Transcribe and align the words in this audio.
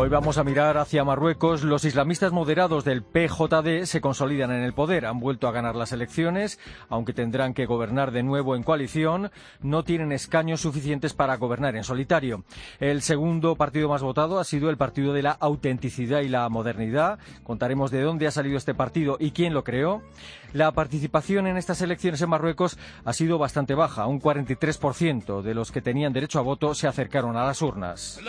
Hoy 0.00 0.08
vamos 0.08 0.38
a 0.38 0.44
mirar 0.44 0.78
hacia 0.78 1.02
Marruecos. 1.02 1.64
Los 1.64 1.84
islamistas 1.84 2.30
moderados 2.30 2.84
del 2.84 3.02
PJD 3.02 3.84
se 3.84 4.00
consolidan 4.00 4.52
en 4.52 4.62
el 4.62 4.72
poder. 4.72 5.04
Han 5.04 5.18
vuelto 5.18 5.48
a 5.48 5.50
ganar 5.50 5.74
las 5.74 5.90
elecciones, 5.90 6.60
aunque 6.88 7.12
tendrán 7.12 7.52
que 7.52 7.66
gobernar 7.66 8.12
de 8.12 8.22
nuevo 8.22 8.54
en 8.54 8.62
coalición. 8.62 9.32
No 9.60 9.82
tienen 9.82 10.12
escaños 10.12 10.60
suficientes 10.60 11.14
para 11.14 11.36
gobernar 11.36 11.74
en 11.74 11.82
solitario. 11.82 12.44
El 12.78 13.02
segundo 13.02 13.56
partido 13.56 13.88
más 13.88 14.00
votado 14.00 14.38
ha 14.38 14.44
sido 14.44 14.70
el 14.70 14.76
Partido 14.76 15.12
de 15.12 15.22
la 15.22 15.32
Autenticidad 15.32 16.20
y 16.20 16.28
la 16.28 16.48
Modernidad. 16.48 17.18
Contaremos 17.42 17.90
de 17.90 18.02
dónde 18.02 18.28
ha 18.28 18.30
salido 18.30 18.56
este 18.56 18.74
partido 18.74 19.16
y 19.18 19.32
quién 19.32 19.52
lo 19.52 19.64
creó. 19.64 20.04
La 20.52 20.70
participación 20.70 21.48
en 21.48 21.56
estas 21.56 21.82
elecciones 21.82 22.22
en 22.22 22.30
Marruecos 22.30 22.78
ha 23.04 23.12
sido 23.12 23.36
bastante 23.36 23.74
baja. 23.74 24.06
Un 24.06 24.20
43% 24.20 25.42
de 25.42 25.54
los 25.54 25.72
que 25.72 25.82
tenían 25.82 26.12
derecho 26.12 26.38
a 26.38 26.42
voto 26.42 26.76
se 26.76 26.86
acercaron 26.86 27.36
a 27.36 27.44
las 27.44 27.62
urnas. 27.62 28.20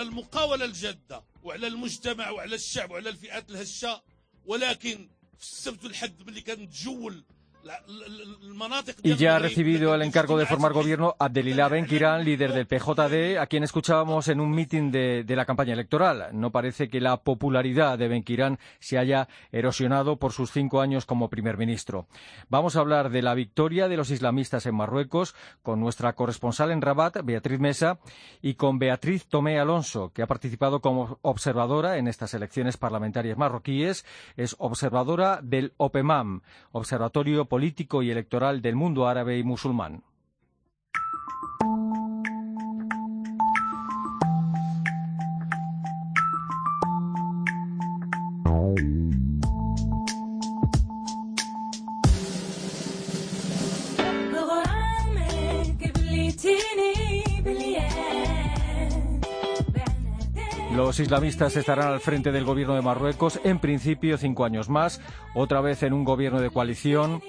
وعلى 1.44 1.68
المجتمع 1.68 2.30
وعلى 2.30 2.56
الشعب 2.56 2.92
وعلى 2.92 3.10
الفئات 3.10 3.50
الهشة. 3.50 4.04
ولكن 4.46 5.10
في 5.38 5.44
السبت 5.44 5.84
والحد 5.84 6.24
ملي 6.28 6.42
كنتجول 6.42 7.24
Y 9.04 9.16
ya 9.16 9.36
ha 9.36 9.40
recibido 9.40 9.94
el 9.94 10.02
encargo 10.02 10.38
de 10.38 10.46
formar 10.46 10.74
gobierno 10.74 11.16
Abdelillah 11.20 11.68
Benkirán, 11.68 12.24
líder 12.24 12.54
del 12.54 12.68
PJD, 12.68 13.38
a 13.40 13.48
quien 13.48 13.64
escuchábamos 13.64 14.28
en 14.28 14.40
un 14.40 14.52
mitin 14.52 14.92
de, 14.92 15.26
la 15.28 15.46
campaña 15.46 15.74
electoral. 15.74 16.30
No 16.34 16.52
parece 16.52 16.90
que 16.90 17.02
la 17.02 17.18
popularidad 17.18 17.98
de 17.98 18.08
Benkirán 18.08 18.60
se 18.80 18.98
haya 18.98 19.28
erosionado 19.52 20.18
por 20.18 20.32
sus 20.32 20.52
cinco 20.52 20.82
años 20.82 21.06
como 21.06 21.30
primer 21.30 21.58
ministro. 21.58 22.08
Vamos 22.50 22.76
a 22.76 22.80
hablar 22.80 23.10
de 23.10 23.22
la 23.22 23.34
victoria 23.34 23.88
de 23.88 23.98
los 23.98 24.10
islamistas 24.10 24.66
en 24.66 24.76
Marruecos 24.76 25.36
con 25.62 25.80
nuestra 25.80 26.14
corresponsal 26.14 26.72
en 26.72 26.82
Rabat, 26.82 27.18
Beatriz 27.24 27.60
Mesa, 27.60 28.00
y 28.42 28.56
con 28.56 28.80
Beatriz 28.80 29.28
Tomé 29.28 29.60
Alonso, 29.60 30.12
que 30.14 30.22
ha 30.22 30.28
participado 30.28 30.82
como 30.82 31.20
observadora 31.22 31.98
en 31.98 32.08
estas 32.08 32.34
elecciones 32.34 32.78
parlamentarias 32.78 33.38
marroquíes. 33.38 34.06
Es 34.38 34.56
observadora 34.60 35.40
del 35.44 35.74
OPEMAM, 35.78 36.42
Observatorio 36.72 37.46
político 37.50 38.02
y 38.02 38.12
electoral 38.12 38.62
del 38.62 38.78
mundo 38.78 39.08
árabe 39.08 39.38
y 39.38 39.44
musulmán. 39.44 40.04
Los 60.76 61.00
islamistas 61.00 61.56
estarán 61.56 61.88
al 61.88 62.00
frente 62.00 62.32
del 62.32 62.46
gobierno 62.46 62.76
de 62.76 62.82
Marruecos, 62.82 63.40
en 63.44 63.60
principio 63.60 64.18
cinco 64.18 64.46
años 64.46 64.70
más, 64.70 65.02
otra 65.34 65.62
vez 65.62 65.82
en 65.84 65.94
un 65.94 66.04
gobierno 66.04 66.40
de 66.40 66.52
coalición. 66.52 67.22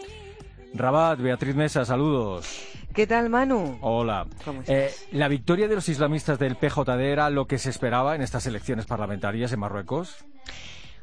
Rabat, 0.75 1.19
Beatriz 1.19 1.57
Mesa, 1.57 1.85
saludos. 1.85 2.67
¿Qué 2.95 3.07
tal, 3.07 3.31
Manu? 3.31 3.79
Hola. 3.81 4.27
Eh, 4.67 4.91
¿La 5.13 5.29
victoria 5.29 5.69
de 5.69 5.75
los 5.75 5.89
islamistas 5.89 6.39
del 6.39 6.57
PJD 6.57 7.01
era 7.01 7.31
lo 7.31 7.47
que 7.47 7.59
se 7.59 7.71
esperaba 7.71 8.15
en 8.15 8.23
estas 8.23 8.47
elecciones 8.47 8.87
parlamentarias 8.87 9.53
en 9.53 9.61
Marruecos? 9.61 10.25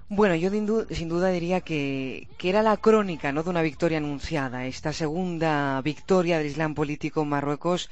Bueno, 0.09 0.35
yo 0.35 0.49
sin 0.91 1.09
duda 1.09 1.27
diría 1.29 1.59
que, 1.59 2.29
que, 2.37 2.47
era 2.47 2.63
la 2.63 2.77
crónica 2.77 3.33
¿no? 3.33 3.43
de 3.43 3.49
una 3.49 3.61
victoria 3.61 3.97
anunciada. 3.97 4.65
Esta 4.65 4.93
segunda 4.93 5.81
victoria 5.81 6.37
del 6.37 6.47
Islam 6.47 6.75
político 6.75 7.23
en 7.23 7.29
Marruecos 7.29 7.89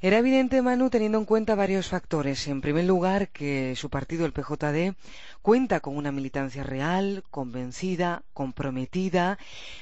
era 0.00 0.18
evidente, 0.18 0.62
Manu, 0.62 0.90
teniendo 0.90 1.18
en 1.18 1.24
cuenta 1.24 1.56
varios 1.56 1.88
factores. 1.88 2.46
En 2.46 2.60
primer 2.60 2.84
lugar, 2.84 3.30
que 3.30 3.74
su 3.74 3.90
partido, 3.90 4.26
el 4.26 4.32
PJD, 4.32 4.94
cuenta 5.42 5.80
con 5.80 5.96
una 5.96 6.12
militancia 6.12 6.62
real, 6.62 7.24
convencida, 7.32 8.22
comprometida, 8.32 9.38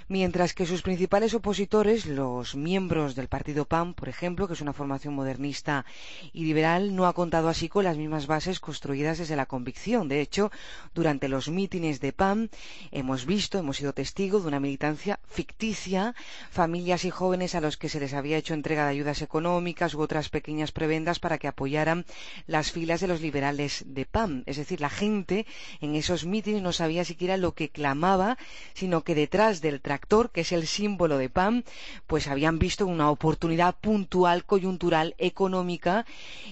mientras 0.09 0.55
que 0.55 0.65
sus 0.65 0.81
principales 0.81 1.35
opositores, 1.35 2.07
los 2.07 2.55
miembros 2.55 3.15
del 3.15 3.29
partido 3.29 3.67
PAM, 3.67 3.93
por 3.93 4.09
ejemplo, 4.09 4.47
que 4.47 4.55
es 4.55 4.63
una 4.63 4.73
formación 4.73 5.13
modernista 5.13 5.85
y 6.33 6.45
liberal, 6.45 6.97
no 6.97 7.07
ha 7.07 7.13
contado 7.13 7.49
así 7.49 7.69
con 7.69 7.85
las 7.85 7.99
mismas 7.99 8.27
bases 8.27 8.59
construidas 8.59 9.19
desde 9.19 9.37
la 9.37 9.45
convicción. 9.45 10.09
De 10.09 10.23
hecho, 10.23 10.51
durante 10.95 11.29
los 11.29 11.51
mítines 11.67 11.99
de 11.99 12.13
PAM 12.13 12.49
hemos 12.93 13.27
visto, 13.27 13.59
hemos 13.59 13.79
sido 13.79 13.93
testigos 13.93 14.43
de 14.43 14.49
una 14.49 14.61
militancia 14.61 15.19
ficticia, 15.29 16.15
familias 16.49 17.05
y 17.05 17.11
jóvenes 17.11 17.57
a 17.57 17.61
los 17.61 17.77
que 17.77 17.89
se 17.89 17.99
les 17.99 18.15
había 18.15 18.37
hecho 18.37 18.55
entrega 18.55 18.85
de 18.85 18.91
ayudas 18.91 19.21
económicas 19.21 19.95
u 19.95 20.01
otras 20.01 20.29
pequeñas 20.29 20.71
prebendas 20.71 21.19
para 21.19 21.39
que 21.39 21.49
apoyaran 21.49 22.07
las 22.47 22.71
filas 22.71 23.01
de 23.01 23.09
los 23.09 23.21
liberales 23.21 23.83
de 23.85 24.05
PAM. 24.07 24.45
Es 24.47 24.59
decir, 24.59 24.81
la 24.81 24.91
gente 24.91 25.45
en 25.81 25.97
esos 25.97 26.25
mítines 26.25 26.63
no 26.63 26.71
sabía 26.71 27.05
siquiera 27.05 27.37
lo 27.37 27.51
que 27.51 27.69
clamaba, 27.69 28.39
sino 28.73 29.03
que 29.03 29.17
detrás 29.17 29.61
del 29.61 29.81
tractor, 29.81 30.31
que 30.31 30.43
es 30.43 30.53
el 30.53 30.69
símbolo 30.69 31.19
de 31.19 31.31
PAM, 31.31 31.65
pues 32.07 32.29
habían 32.29 32.61
visto 32.61 32.87
una 32.87 33.11
oportunidad 33.11 33.75
puntual, 33.75 34.45
coyuntural, 34.45 35.17
económica, 35.19 36.07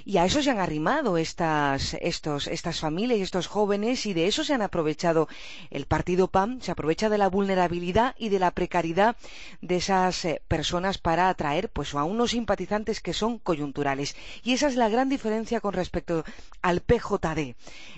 y 0.05 0.17
a 0.17 0.25
eso 0.25 0.43
se 0.43 0.51
han 0.51 0.59
arrimado 0.59 1.19
estas, 1.19 1.95
estos, 2.01 2.49
estas 2.49 2.81
familias 2.81 3.21
y 3.21 3.23
estos 3.23 3.47
jóvenes, 3.47 4.07
y 4.07 4.13
de 4.13 4.27
eso 4.27 4.43
se 4.43 4.55
han 4.55 4.63
aprovechado 4.63 5.04
el 5.71 5.87
partido 5.87 6.29
PAM, 6.29 6.61
se 6.61 6.71
aprovecha 6.71 7.09
de 7.09 7.19
la 7.19 7.29
vulnerabilidad 7.29 8.15
y 8.19 8.29
de 8.29 8.39
la 8.39 8.51
precariedad 8.51 9.17
de 9.61 9.77
esas 9.77 10.25
eh, 10.25 10.43
personas 10.49 10.99
para 10.99 11.29
atraer 11.29 11.69
pues 11.69 11.95
a 11.95 12.05
unos 12.05 12.31
simpatizantes 12.31 13.01
que 13.01 13.13
son 13.13 13.39
coyunturales. 13.39 14.17
Y 14.43 14.53
esa 14.53 14.69
es 14.69 14.77
la 14.77 14.89
gran 14.89 15.09
diferencia 15.09 15.61
con 15.61 15.75
respecto 15.75 16.25
al 16.63 16.81
PJD. 16.81 17.55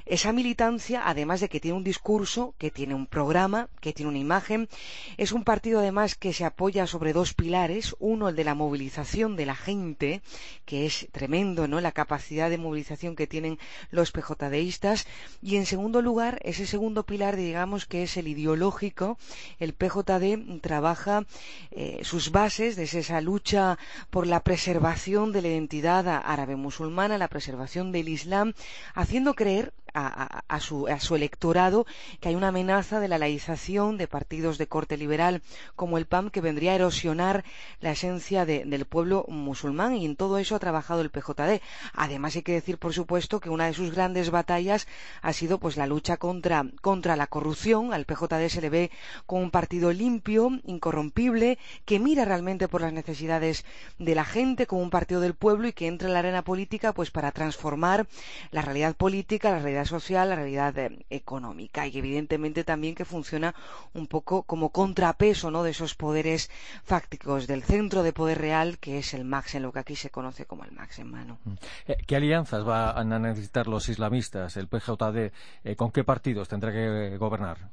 Esa 0.07 0.33
militancia, 0.33 1.03
además 1.05 1.41
de 1.41 1.49
que 1.49 1.61
tiene 1.61 1.77
un 1.77 1.85
discurso, 1.85 2.55
que 2.59 2.71
tiene 2.71 2.95
un 2.95 3.07
programa, 3.07 3.69
que 3.81 3.93
tiene 3.93 4.11
una 4.11 4.19
imagen, 4.19 4.69
es 5.17 5.33
un 5.33 5.45
partido 5.45 5.81
además 5.81 6.15
que 6.15 6.33
se 6.33 6.45
apoya 6.45 6.87
sobre 6.87 7.13
dos 7.13 7.35
pilares. 7.35 7.95
Uno, 7.99 8.29
el 8.29 8.37
de 8.37 8.45
la 8.45 8.55
movilización 8.55 9.37
de 9.37 9.47
la 9.47 9.57
gente, 9.57 10.23
que 10.65 10.87
es 10.87 11.09
tremendo, 11.13 11.69
¿no? 11.69 11.81
La 11.81 11.93
capacidad 11.93 12.51
de 12.51 12.59
movilización 12.59 13.17
que 13.17 13.27
tienen 13.27 13.59
los 13.91 14.13
PJDistas. 14.13 15.07
Y 15.43 15.57
en 15.57 15.67
segundo 15.67 16.03
lugar, 16.03 16.41
ese 16.43 16.67
segundo 16.67 16.96
pilar, 17.05 17.37
digamos 17.37 17.87
que 17.87 18.03
es 18.03 18.17
el 18.17 18.29
ideológico. 18.29 19.19
El 19.59 19.75
PJD 19.75 20.61
trabaja 20.61 21.25
eh, 21.71 22.01
sus 22.03 22.31
bases 22.31 22.77
desde 22.77 23.01
esa 23.01 23.21
lucha 23.21 23.79
por 24.11 24.27
la 24.27 24.41
preservación 24.41 25.33
de 25.33 25.43
la 25.43 25.49
identidad 25.49 26.07
árabe 26.09 26.57
musulmana, 26.57 27.19
la 27.19 27.29
preservación 27.29 27.93
del 27.93 28.09
Islam, 28.09 28.55
haciendo 28.95 29.35
creer 29.35 29.73
a, 29.97 30.61
su, 30.61 30.87
electorado 31.17 31.87
que 32.21 32.29
hay 32.29 32.35
una 32.35 32.49
amenaza 32.49 33.01
de 33.01 33.09
la 33.09 33.19
laización 33.19 33.97
de 33.97 34.07
partidos 34.07 34.59
de 34.59 34.67
corte 34.67 34.97
liberal 34.97 35.43
como 35.75 35.97
el 35.97 36.07
PAM 36.07 36.31
que 36.31 36.43
vendría 36.43 36.73
a 36.73 36.75
erosionar 36.75 37.45
la 37.81 37.93
esencia 37.93 38.45
del 38.45 38.85
pueblo 38.85 39.25
musulmán 39.29 39.97
y 39.97 40.05
en 40.05 40.17
todo 40.17 40.39
eso 40.39 40.55
ha 40.55 40.59
trabajado 40.59 41.01
el 41.01 41.11
PJD. 41.11 41.63
Además 41.95 42.37
hay 42.37 42.43
que 42.43 42.53
decir, 42.53 42.79
por 42.79 42.93
supuesto, 42.93 43.41
que 43.41 43.49
una 43.49 43.67
de 43.67 43.75
sus 43.75 43.93
grandes 43.93 44.31
batallas 44.31 44.87
ha 45.23 45.33
sido 45.33 45.59
pues 45.59 45.77
la 45.77 45.87
lucha 45.87 46.19
contra, 46.19 46.67
contra 46.83 47.17
la 47.17 47.27
corrupción. 47.27 47.95
Al 47.95 48.05
PJD 48.05 48.49
se 48.49 48.61
le 48.61 48.71
ve 48.71 48.91
como 49.25 49.43
un 49.43 49.51
partido 49.51 49.93
limpio, 49.93 50.51
incorrompible, 50.65 51.59
que 51.87 51.99
mira 51.99 52.25
realmente 52.25 52.69
por 52.69 52.83
las 52.83 52.93
necesidades 52.93 53.65
de 53.99 54.15
la 54.15 54.25
gente, 54.25 54.67
como 54.67 54.83
un 54.83 54.91
partido 54.91 55.21
del 55.21 55.35
pueblo 55.35 55.69
y 55.69 55.73
que 55.73 55.87
entra 55.87 56.09
en 56.09 56.15
la 56.15 56.21
arena 56.21 56.43
política 56.43 56.93
pues 56.93 57.11
para 57.11 57.33
transformar 57.33 58.07
la 58.51 58.63
realidad 58.63 58.95
política, 58.95 59.51
la 59.51 59.61
realidad 59.61 59.86
social, 59.87 60.29
la 60.29 60.37
realidad 60.37 60.77
eh, 60.79 61.05
económica 61.11 61.87
y 61.87 61.99
evidentemente 61.99 62.65
también 62.65 62.95
que 62.95 63.05
funciona 63.05 63.55
un 63.95 64.07
poco 64.07 64.43
como 64.43 64.71
contrapeso 64.71 65.51
¿no? 65.51 65.63
de 65.63 65.71
esos 65.71 65.95
poderes 65.95 66.51
fácticos 66.85 67.47
del 67.47 67.63
centro 67.63 68.03
de 68.03 68.13
poder 68.13 68.39
real 68.39 68.79
que 68.79 68.99
es 68.99 69.15
el 69.15 69.25
MAX, 69.25 69.55
en 69.55 69.63
lo 69.63 69.73
que 69.73 69.81
aquí 69.81 69.97
se 69.97 70.11
conoce 70.11 70.47
como 70.47 70.65
el 70.65 70.73
MAX 70.73 70.99
en 70.99 71.11
mano. 71.11 71.39
Mm. 71.45 71.53
Eh, 71.89 71.97
¿Qué 72.07 72.17
alianzas 72.17 72.65
van 72.65 73.13
a 73.13 73.19
necesitar 73.19 73.67
los 73.67 73.89
islamistas, 73.89 74.57
el 74.57 74.69
PJD? 74.69 75.33
Eh, 75.65 75.77
¿Con 75.77 75.91
qué 75.91 76.05
partidos 76.05 76.49
tendrá 76.49 76.73
que 76.73 77.17
gobernar? 77.19 77.71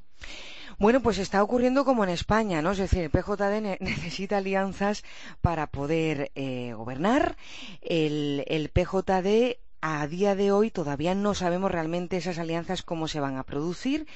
Bueno, 0.79 1.01
pues 1.01 1.19
está 1.19 1.43
ocurriendo 1.43 1.85
como 1.85 2.03
en 2.03 2.09
España, 2.09 2.61
¿no? 2.61 2.71
Es 2.71 2.79
decir, 2.79 3.03
el 3.03 3.11
PJD 3.11 3.77
necesita 3.79 4.37
alianzas 4.37 5.03
para 5.41 5.67
poder 5.67 6.31
gobernar. 6.75 7.35
El, 7.81 8.43
el 8.47 8.69
PJD 8.69 9.62
a 9.85 10.07
día 10.07 10.33
de 10.33 10.53
hoy 10.53 10.71
todavía 10.71 11.13
no 11.13 11.33
sabemos 11.33 11.69
realmente 11.69 12.15
esas 12.15 12.39
alianzas 12.39 12.83
cómo 12.83 13.09
se 13.09 13.19
van 13.19 13.35
a 13.35 13.43
producir, 13.43 14.07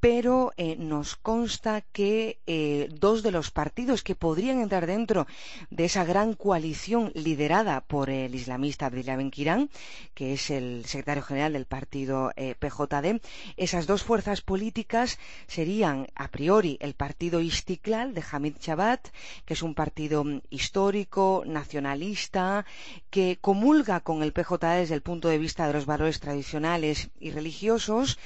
pero 0.00 0.52
eh, 0.56 0.76
nos 0.76 1.16
consta 1.16 1.82
que 1.82 2.38
eh, 2.46 2.88
dos 2.90 3.22
de 3.22 3.30
los 3.30 3.50
partidos 3.50 4.02
que 4.02 4.14
podrían 4.14 4.60
entrar 4.60 4.86
dentro 4.86 5.26
de 5.68 5.84
esa 5.84 6.04
gran 6.04 6.32
coalición 6.32 7.12
liderada 7.14 7.82
por 7.82 8.08
el 8.08 8.34
islamista 8.34 8.86
Abdullah 8.86 9.16
Benkirán, 9.16 9.70
que 10.14 10.32
es 10.32 10.50
el 10.50 10.86
secretario 10.86 11.22
general 11.22 11.52
del 11.52 11.66
partido 11.66 12.32
eh, 12.36 12.54
PJD, 12.58 13.20
esas 13.58 13.86
dos 13.86 14.02
fuerzas 14.02 14.40
políticas 14.40 15.18
serían 15.46 16.08
a 16.14 16.28
priori 16.28 16.78
el 16.80 16.94
partido 16.94 17.40
Istiklal 17.40 18.14
de 18.14 18.24
Hamid 18.30 18.56
Chabat, 18.58 19.08
que 19.44 19.54
es 19.54 19.62
un 19.62 19.74
partido 19.74 20.24
mm, 20.24 20.40
histórico, 20.48 21.44
nacionalista, 21.46 22.64
que 23.10 23.38
comulga 23.40 24.00
con 24.00 24.22
el 24.22 24.32
PJD 24.32 24.80
desde 24.80 24.94
el 24.94 25.02
punto 25.02 25.28
de 25.28 25.38
vista 25.38 25.66
de 25.66 25.74
los 25.74 25.84
valores 25.84 26.20
tradicionales 26.20 27.10
y 27.20 27.32
religiosos. 27.32 28.18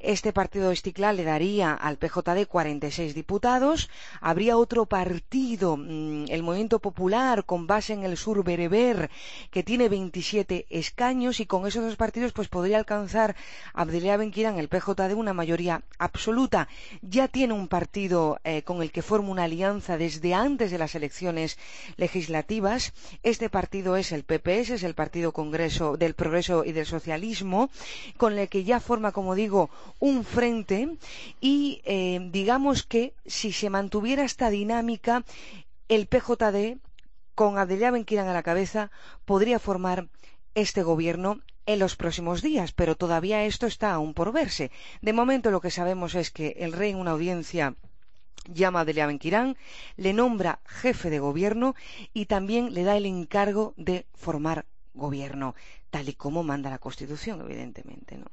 Este 0.00 0.32
partido 0.32 0.72
Istiklal 0.72 1.19
le 1.20 1.26
daría 1.26 1.74
al 1.74 1.98
PJD 1.98 2.46
46 2.48 3.14
diputados. 3.14 3.90
Habría 4.22 4.56
otro 4.56 4.86
partido, 4.86 5.76
mm, 5.76 6.24
el 6.28 6.42
Movimiento 6.42 6.78
Popular, 6.78 7.44
con 7.44 7.66
base 7.66 7.92
en 7.92 8.04
el 8.04 8.16
sur 8.16 8.42
bereber, 8.42 9.10
que 9.50 9.62
tiene 9.62 9.90
27 9.90 10.66
escaños 10.70 11.40
y 11.40 11.46
con 11.46 11.66
esos 11.66 11.84
dos 11.84 11.96
partidos 11.96 12.32
pues 12.32 12.48
podría 12.48 12.78
alcanzar 12.78 13.36
Abdelia 13.74 14.16
Benquirán, 14.16 14.58
el 14.58 14.68
PJD, 14.68 15.12
una 15.14 15.34
mayoría 15.34 15.82
absoluta. 15.98 16.68
Ya 17.02 17.28
tiene 17.28 17.52
un 17.52 17.68
partido 17.68 18.38
eh, 18.44 18.62
con 18.62 18.80
el 18.80 18.90
que 18.90 19.02
forma 19.02 19.28
una 19.30 19.44
alianza 19.44 19.98
desde 19.98 20.32
antes 20.32 20.70
de 20.70 20.78
las 20.78 20.94
elecciones 20.94 21.58
legislativas. 21.98 22.94
Este 23.22 23.50
partido 23.50 23.96
es 23.96 24.12
el 24.12 24.24
PPS, 24.24 24.70
es 24.70 24.82
el 24.84 24.94
Partido 24.94 25.32
Congreso 25.32 25.98
del 25.98 26.14
Progreso 26.14 26.64
y 26.64 26.72
del 26.72 26.86
Socialismo, 26.86 27.68
con 28.16 28.38
el 28.38 28.48
que 28.48 28.64
ya 28.64 28.80
forma, 28.80 29.12
como 29.12 29.34
digo, 29.34 29.68
un 29.98 30.24
frente 30.24 30.88
y 31.40 31.80
eh, 31.84 32.28
digamos 32.30 32.84
que 32.84 33.14
si 33.26 33.52
se 33.52 33.70
mantuviera 33.70 34.24
esta 34.24 34.50
dinámica, 34.50 35.24
el 35.88 36.06
PJD, 36.06 36.78
con 37.34 37.58
Abdelia 37.58 37.90
Benquiran 37.90 38.28
a 38.28 38.34
la 38.34 38.42
cabeza, 38.42 38.90
podría 39.24 39.58
formar 39.58 40.08
este 40.54 40.82
gobierno 40.82 41.40
en 41.66 41.78
los 41.78 41.96
próximos 41.96 42.42
días, 42.42 42.72
pero 42.72 42.96
todavía 42.96 43.44
esto 43.44 43.66
está 43.66 43.92
aún 43.92 44.14
por 44.14 44.32
verse. 44.32 44.70
De 45.02 45.12
momento 45.12 45.50
lo 45.50 45.60
que 45.60 45.70
sabemos 45.70 46.14
es 46.14 46.30
que 46.30 46.56
el 46.58 46.72
rey 46.72 46.90
en 46.90 46.98
una 46.98 47.12
audiencia 47.12 47.76
llama 48.46 48.80
a 48.80 48.82
Abdelia 48.82 49.06
Benquirán, 49.06 49.56
le 49.96 50.12
nombra 50.12 50.60
jefe 50.64 51.10
de 51.10 51.18
gobierno 51.18 51.74
y 52.12 52.26
también 52.26 52.74
le 52.74 52.84
da 52.84 52.96
el 52.96 53.06
encargo 53.06 53.74
de 53.76 54.06
formar 54.14 54.66
gobierno, 54.94 55.54
tal 55.90 56.08
y 56.08 56.14
como 56.14 56.42
manda 56.42 56.70
la 56.70 56.78
Constitución, 56.78 57.40
evidentemente. 57.40 58.18
¿no? 58.18 58.26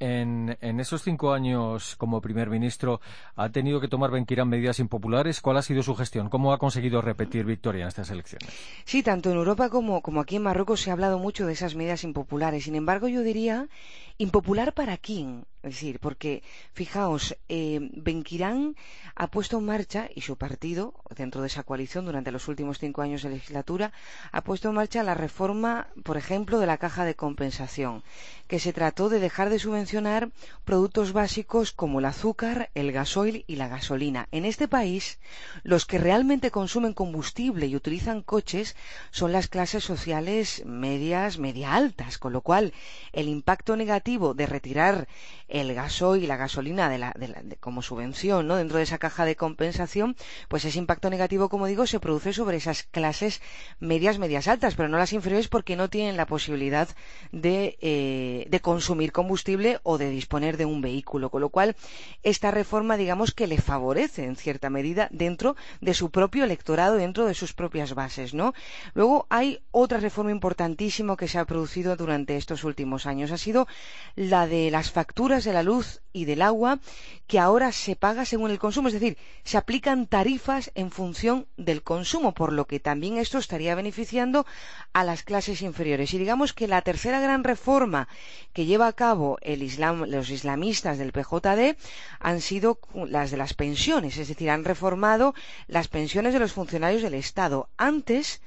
En, 0.00 0.56
esos 0.60 1.02
cinco 1.02 1.32
años 1.32 1.96
como 1.96 2.20
primer 2.20 2.50
ministro, 2.50 3.00
¿ha 3.34 3.48
tenido 3.48 3.80
que 3.80 3.88
tomar 3.88 4.12
Benquirán 4.12 4.48
medidas 4.48 4.78
impopulares? 4.78 5.40
¿Cuál 5.40 5.56
ha 5.56 5.62
sido 5.62 5.82
su 5.82 5.96
gestión? 5.96 6.28
¿Cómo 6.28 6.52
ha 6.52 6.58
conseguido 6.58 7.02
repetir 7.02 7.44
victoria 7.44 7.82
en 7.82 7.88
estas 7.88 8.10
elecciones? 8.10 8.48
Sí, 8.84 9.02
tanto 9.02 9.30
en 9.30 9.36
Europa 9.36 9.70
como, 9.70 10.00
como 10.00 10.20
aquí 10.20 10.36
en 10.36 10.42
Marruecos 10.42 10.82
se 10.82 10.90
ha 10.90 10.92
hablado 10.92 11.18
mucho 11.18 11.46
de 11.46 11.54
esas 11.54 11.74
medidas 11.74 12.04
impopulares. 12.04 12.64
Sin 12.64 12.76
embargo, 12.76 13.08
yo 13.08 13.22
diría, 13.22 13.68
¿impopular 14.18 14.72
para 14.72 14.96
quién? 14.98 15.46
Es 15.64 15.74
decir, 15.74 15.98
porque, 15.98 16.44
fijaos, 16.72 17.36
eh, 17.48 17.90
Benquirán 17.92 18.76
ha 19.16 19.26
puesto 19.26 19.58
en 19.58 19.64
marcha, 19.64 20.08
y 20.14 20.20
su 20.20 20.36
partido, 20.36 20.94
dentro 21.16 21.40
de 21.40 21.48
esa 21.48 21.64
coalición 21.64 22.06
durante 22.06 22.30
los 22.30 22.46
últimos 22.46 22.78
cinco 22.78 23.02
años 23.02 23.22
de 23.22 23.30
legislatura, 23.30 23.92
ha 24.30 24.44
puesto 24.44 24.68
en 24.68 24.76
marcha 24.76 25.02
la 25.02 25.14
reforma, 25.14 25.88
por 26.04 26.16
ejemplo, 26.16 26.60
de 26.60 26.66
la 26.66 26.78
caja 26.78 27.04
de 27.04 27.16
compensación, 27.16 28.04
que 28.46 28.60
se 28.60 28.72
trató 28.72 29.08
de 29.08 29.18
dejar 29.18 29.50
de 29.50 29.58
subvencionar 29.58 29.87
productos 30.64 31.12
básicos 31.12 31.72
como 31.72 31.98
el 31.98 32.04
azúcar, 32.04 32.70
el 32.74 32.92
gasoil 32.92 33.44
y 33.46 33.56
la 33.56 33.68
gasolina. 33.68 34.28
En 34.32 34.44
este 34.44 34.68
país, 34.68 35.18
los 35.62 35.86
que 35.86 35.98
realmente 35.98 36.50
consumen 36.50 36.92
combustible 36.92 37.66
y 37.66 37.76
utilizan 37.76 38.22
coches 38.22 38.76
son 39.10 39.32
las 39.32 39.48
clases 39.48 39.84
sociales 39.84 40.62
medias, 40.66 41.38
media 41.38 41.74
altas, 41.74 42.18
con 42.18 42.32
lo 42.32 42.42
cual 42.42 42.72
el 43.12 43.28
impacto 43.28 43.76
negativo 43.76 44.34
de 44.34 44.46
retirar 44.46 45.08
el 45.48 45.72
gasoil 45.74 46.22
y 46.22 46.26
la 46.26 46.36
gasolina 46.36 46.90
de 46.90 46.98
la, 46.98 47.14
como 47.60 47.80
subvención 47.80 48.48
dentro 48.48 48.78
de 48.78 48.84
esa 48.84 48.98
caja 48.98 49.24
de 49.24 49.36
compensación, 49.36 50.16
pues 50.48 50.64
ese 50.64 50.78
impacto 50.78 51.08
negativo, 51.08 51.48
como 51.48 51.66
digo, 51.66 51.86
se 51.86 52.00
produce 52.00 52.32
sobre 52.32 52.58
esas 52.58 52.82
clases 52.82 53.40
medias, 53.80 54.18
medias 54.18 54.48
altas, 54.48 54.74
pero 54.74 54.88
no 54.88 54.98
las 54.98 55.12
inferiores 55.12 55.48
porque 55.48 55.76
no 55.76 55.88
tienen 55.88 56.16
la 56.16 56.26
posibilidad 56.26 56.88
de, 57.32 57.78
eh, 57.80 58.46
de 58.48 58.60
consumir 58.60 59.12
combustible 59.12 59.77
o 59.82 59.98
de 59.98 60.10
disponer 60.10 60.56
de 60.56 60.64
un 60.64 60.80
vehículo. 60.80 61.30
Con 61.30 61.40
lo 61.40 61.48
cual, 61.50 61.76
esta 62.22 62.50
reforma, 62.50 62.96
digamos 62.96 63.32
que 63.32 63.46
le 63.46 63.58
favorece 63.58 64.24
en 64.24 64.36
cierta 64.36 64.70
medida 64.70 65.08
dentro 65.10 65.56
de 65.80 65.94
su 65.94 66.10
propio 66.10 66.44
electorado, 66.44 66.96
dentro 66.96 67.26
de 67.26 67.34
sus 67.34 67.52
propias 67.52 67.94
bases. 67.94 68.34
¿no? 68.34 68.54
Luego 68.94 69.26
hay 69.30 69.60
otra 69.70 69.98
reforma 69.98 70.30
importantísima 70.30 71.16
que 71.16 71.28
se 71.28 71.38
ha 71.38 71.44
producido 71.44 71.96
durante 71.96 72.36
estos 72.36 72.64
últimos 72.64 73.06
años. 73.06 73.32
Ha 73.32 73.38
sido 73.38 73.66
la 74.16 74.46
de 74.46 74.70
las 74.70 74.90
facturas 74.90 75.44
de 75.44 75.52
la 75.52 75.62
luz 75.62 76.00
y 76.12 76.24
del 76.24 76.42
agua 76.42 76.80
que 77.26 77.38
ahora 77.38 77.72
se 77.72 77.94
paga 77.94 78.24
según 78.24 78.50
el 78.50 78.58
consumo, 78.58 78.88
es 78.88 78.94
decir, 78.94 79.18
se 79.44 79.58
aplican 79.58 80.06
tarifas 80.06 80.70
en 80.74 80.90
función 80.90 81.46
del 81.56 81.82
consumo, 81.82 82.32
por 82.32 82.52
lo 82.52 82.66
que 82.66 82.80
también 82.80 83.18
esto 83.18 83.38
estaría 83.38 83.74
beneficiando 83.74 84.46
a 84.92 85.04
las 85.04 85.22
clases 85.22 85.62
inferiores. 85.62 86.12
Y 86.14 86.18
digamos 86.18 86.52
que 86.54 86.66
la 86.68 86.82
tercera 86.82 87.20
gran 87.20 87.44
reforma 87.44 88.08
que 88.52 88.64
lleva 88.66 88.86
a 88.86 88.92
cabo 88.94 89.38
el 89.42 89.62
Los 89.76 90.30
islamistas 90.30 90.98
del 90.98 91.12
PJD 91.12 91.76
han 92.20 92.40
sido 92.40 92.78
las 92.94 93.30
de 93.30 93.36
las 93.36 93.54
pensiones, 93.54 94.16
es 94.16 94.28
decir, 94.28 94.50
han 94.50 94.64
reformado 94.64 95.34
las 95.66 95.88
pensiones 95.88 96.32
de 96.32 96.38
los 96.40 96.52
funcionarios 96.52 97.02
del 97.02 97.14
Estado. 97.14 97.68
Antes, 97.76 98.40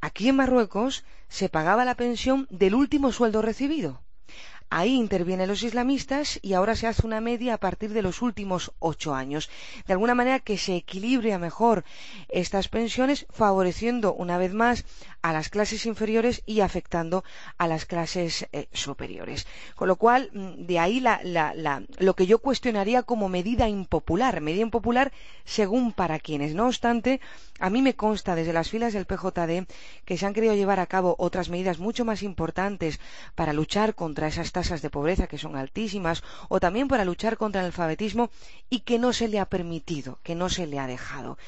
aquí 0.00 0.28
en 0.28 0.36
Marruecos, 0.36 1.04
se 1.28 1.48
pagaba 1.48 1.84
la 1.84 1.94
pensión 1.96 2.46
del 2.50 2.74
último 2.74 3.12
sueldo 3.12 3.42
recibido. 3.42 4.02
Ahí 4.70 4.94
intervienen 4.94 5.48
los 5.48 5.62
islamistas 5.62 6.38
y 6.42 6.52
ahora 6.52 6.76
se 6.76 6.86
hace 6.86 7.06
una 7.06 7.20
media 7.20 7.54
a 7.54 7.58
partir 7.58 7.92
de 7.92 8.02
los 8.02 8.20
últimos 8.20 8.72
ocho 8.80 9.14
años. 9.14 9.48
De 9.86 9.94
alguna 9.94 10.14
manera 10.14 10.40
que 10.40 10.58
se 10.58 10.76
equilibre 10.76 11.32
a 11.32 11.38
mejor 11.38 11.84
estas 12.28 12.68
pensiones, 12.68 13.26
favoreciendo 13.30 14.12
una 14.12 14.36
vez 14.36 14.52
más 14.52 14.84
a 15.22 15.32
las 15.32 15.48
clases 15.48 15.86
inferiores 15.86 16.42
y 16.46 16.60
afectando 16.60 17.24
a 17.56 17.66
las 17.66 17.86
clases 17.86 18.46
eh, 18.52 18.68
superiores. 18.72 19.46
Con 19.74 19.88
lo 19.88 19.96
cual, 19.96 20.30
mm, 20.32 20.66
de 20.66 20.78
ahí 20.78 21.02
lo 21.98 22.14
que 22.14 22.26
yo 22.26 22.38
cuestionaría 22.38 23.02
como 23.02 23.28
medida 23.28 23.68
impopular, 23.68 24.40
medida 24.40 24.62
impopular 24.62 25.12
según 25.44 25.92
para 25.92 26.18
quienes. 26.18 26.54
No 26.54 26.66
obstante, 26.66 27.20
a 27.58 27.70
mí 27.70 27.82
me 27.82 27.94
consta 27.94 28.34
desde 28.34 28.52
las 28.52 28.68
filas 28.68 28.92
del 28.92 29.06
PJD 29.06 29.66
que 30.04 30.18
se 30.18 30.26
han 30.26 30.34
querido 30.34 30.54
llevar 30.54 30.80
a 30.80 30.86
cabo 30.86 31.16
otras 31.18 31.48
medidas 31.48 31.78
mucho 31.78 32.04
más 32.04 32.22
importantes 32.22 33.00
para 33.34 33.52
luchar 33.52 33.94
contra 33.94 34.28
esas 34.28 34.52
tasas 34.58 34.82
de 34.82 34.90
pobreza 34.90 35.30
que 35.30 35.38
son 35.44 35.54
altísimas 35.54 36.24
o 36.48 36.58
también 36.58 36.88
para 36.88 37.04
luchar 37.04 37.36
contra 37.36 37.60
el 37.60 37.68
alfabetismo 37.68 38.24
y 38.68 38.80
que 38.80 38.98
no 38.98 39.12
se 39.12 39.28
le 39.28 39.38
ha 39.38 39.46
permitido, 39.46 40.18
que 40.24 40.34
no 40.34 40.48
se 40.48 40.66
le 40.66 40.80
ha 40.80 40.88
dejado. 40.88 41.38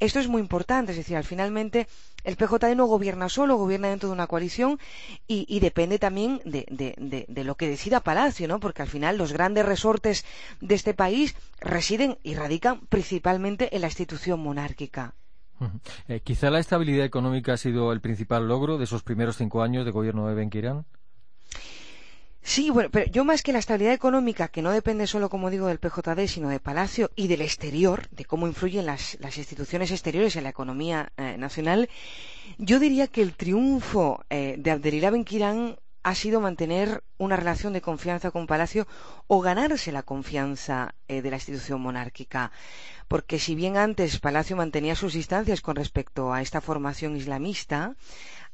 Esto 0.00 0.20
es 0.20 0.28
muy 0.28 0.42
importante, 0.42 0.92
es 0.92 0.98
decir, 0.98 1.16
al 1.16 1.24
finalmente 1.24 1.88
el 2.24 2.36
PJD 2.36 2.76
no 2.76 2.84
gobierna 2.84 3.30
solo, 3.30 3.56
gobierna 3.56 3.88
dentro 3.88 4.10
de 4.10 4.12
una 4.12 4.26
coalición 4.26 4.78
y, 5.26 5.60
depende 5.60 5.98
también 5.98 6.42
de, 6.44 7.42
lo 7.42 7.54
que 7.56 7.68
decida 7.70 8.00
Palacio, 8.00 8.46
¿no? 8.48 8.60
Porque 8.60 8.82
al 8.82 8.88
final 8.88 9.16
los 9.16 9.32
grandes 9.32 9.64
resortes 9.64 10.26
de 10.60 10.74
este 10.74 10.92
país 10.92 11.34
residen 11.60 12.18
y 12.22 12.34
radican 12.34 12.80
principalmente 12.88 13.74
en 13.74 13.80
la 13.80 13.88
institución 13.88 14.40
monárquica. 14.40 15.14
Eh, 16.06 16.20
quizá 16.20 16.50
la 16.50 16.60
estabilidad 16.60 17.06
económica 17.06 17.54
ha 17.54 17.56
sido 17.56 17.92
el 17.92 18.00
principal 18.00 18.46
logro 18.46 18.76
de 18.76 18.84
esos 18.84 19.02
primeros 19.02 19.38
cinco 19.38 19.62
años 19.62 19.86
de 19.86 19.90
gobierno 19.90 20.28
de 20.28 20.34
Benquirán. 20.34 20.84
Sí, 22.42 22.70
bueno, 22.70 22.88
pero 22.90 23.10
yo 23.10 23.24
más 23.24 23.42
que 23.42 23.52
la 23.52 23.58
estabilidad 23.58 23.92
económica, 23.92 24.48
que 24.48 24.62
no 24.62 24.70
depende 24.70 25.06
solo, 25.06 25.28
como 25.28 25.50
digo, 25.50 25.66
del 25.66 25.80
PJD, 25.80 26.26
sino 26.26 26.48
de 26.48 26.60
Palacio 26.60 27.10
y 27.14 27.28
del 27.28 27.42
exterior, 27.42 28.08
de 28.10 28.24
cómo 28.24 28.46
influyen 28.46 28.86
las, 28.86 29.18
instituciones 29.36 29.90
exteriores 29.90 30.36
en 30.36 30.44
la 30.44 30.50
economía 30.50 31.12
eh, 31.16 31.36
nacional, 31.36 31.88
yo 32.56 32.78
diría 32.78 33.06
que 33.06 33.22
el 33.22 33.34
triunfo 33.34 34.24
eh, 34.30 34.54
de 34.58 34.70
Abdelilá 34.70 35.10
Benquirán 35.10 35.76
ha 36.02 36.14
sido 36.14 36.40
mantener 36.40 37.02
una 37.18 37.36
relación 37.36 37.74
de 37.74 37.82
confianza 37.82 38.30
con 38.30 38.46
Palacio 38.46 38.86
o 39.26 39.40
ganarse 39.40 39.92
la 39.92 40.02
confianza 40.02 40.94
eh, 41.06 41.20
de 41.20 41.30
la 41.30 41.36
institución 41.36 41.82
monárquica. 41.82 42.50
Porque 43.08 43.38
si 43.38 43.54
bien 43.54 43.76
antes 43.76 44.18
Palacio 44.18 44.56
mantenía 44.56 44.94
sus 44.94 45.12
distancias 45.12 45.60
con 45.60 45.76
respecto 45.76 46.32
a 46.32 46.40
esta 46.40 46.60
formación 46.60 47.16
islamista, 47.16 47.96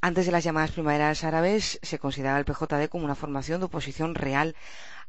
antes 0.04 0.26
de 0.26 0.32
las 0.32 0.44
llamadas 0.44 0.72
primaveras 0.72 1.24
árabes 1.24 1.78
se 1.80 1.98
consideraba 1.98 2.38
el 2.38 2.44
PJD 2.44 2.90
como 2.90 3.06
una 3.06 3.14
formación 3.14 3.60
de 3.60 3.64
oposición 3.64 4.14
real 4.14 4.54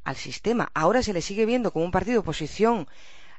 al 0.06 0.16
sistema. 0.16 0.72
Ahora 0.74 1.04
se 1.04 1.12
le 1.12 1.22
sigue 1.22 1.46
viendo 1.46 1.72
como 1.72 1.84
un 1.84 1.92
partido 1.92 2.14
de 2.14 2.20
oposición 2.20 2.88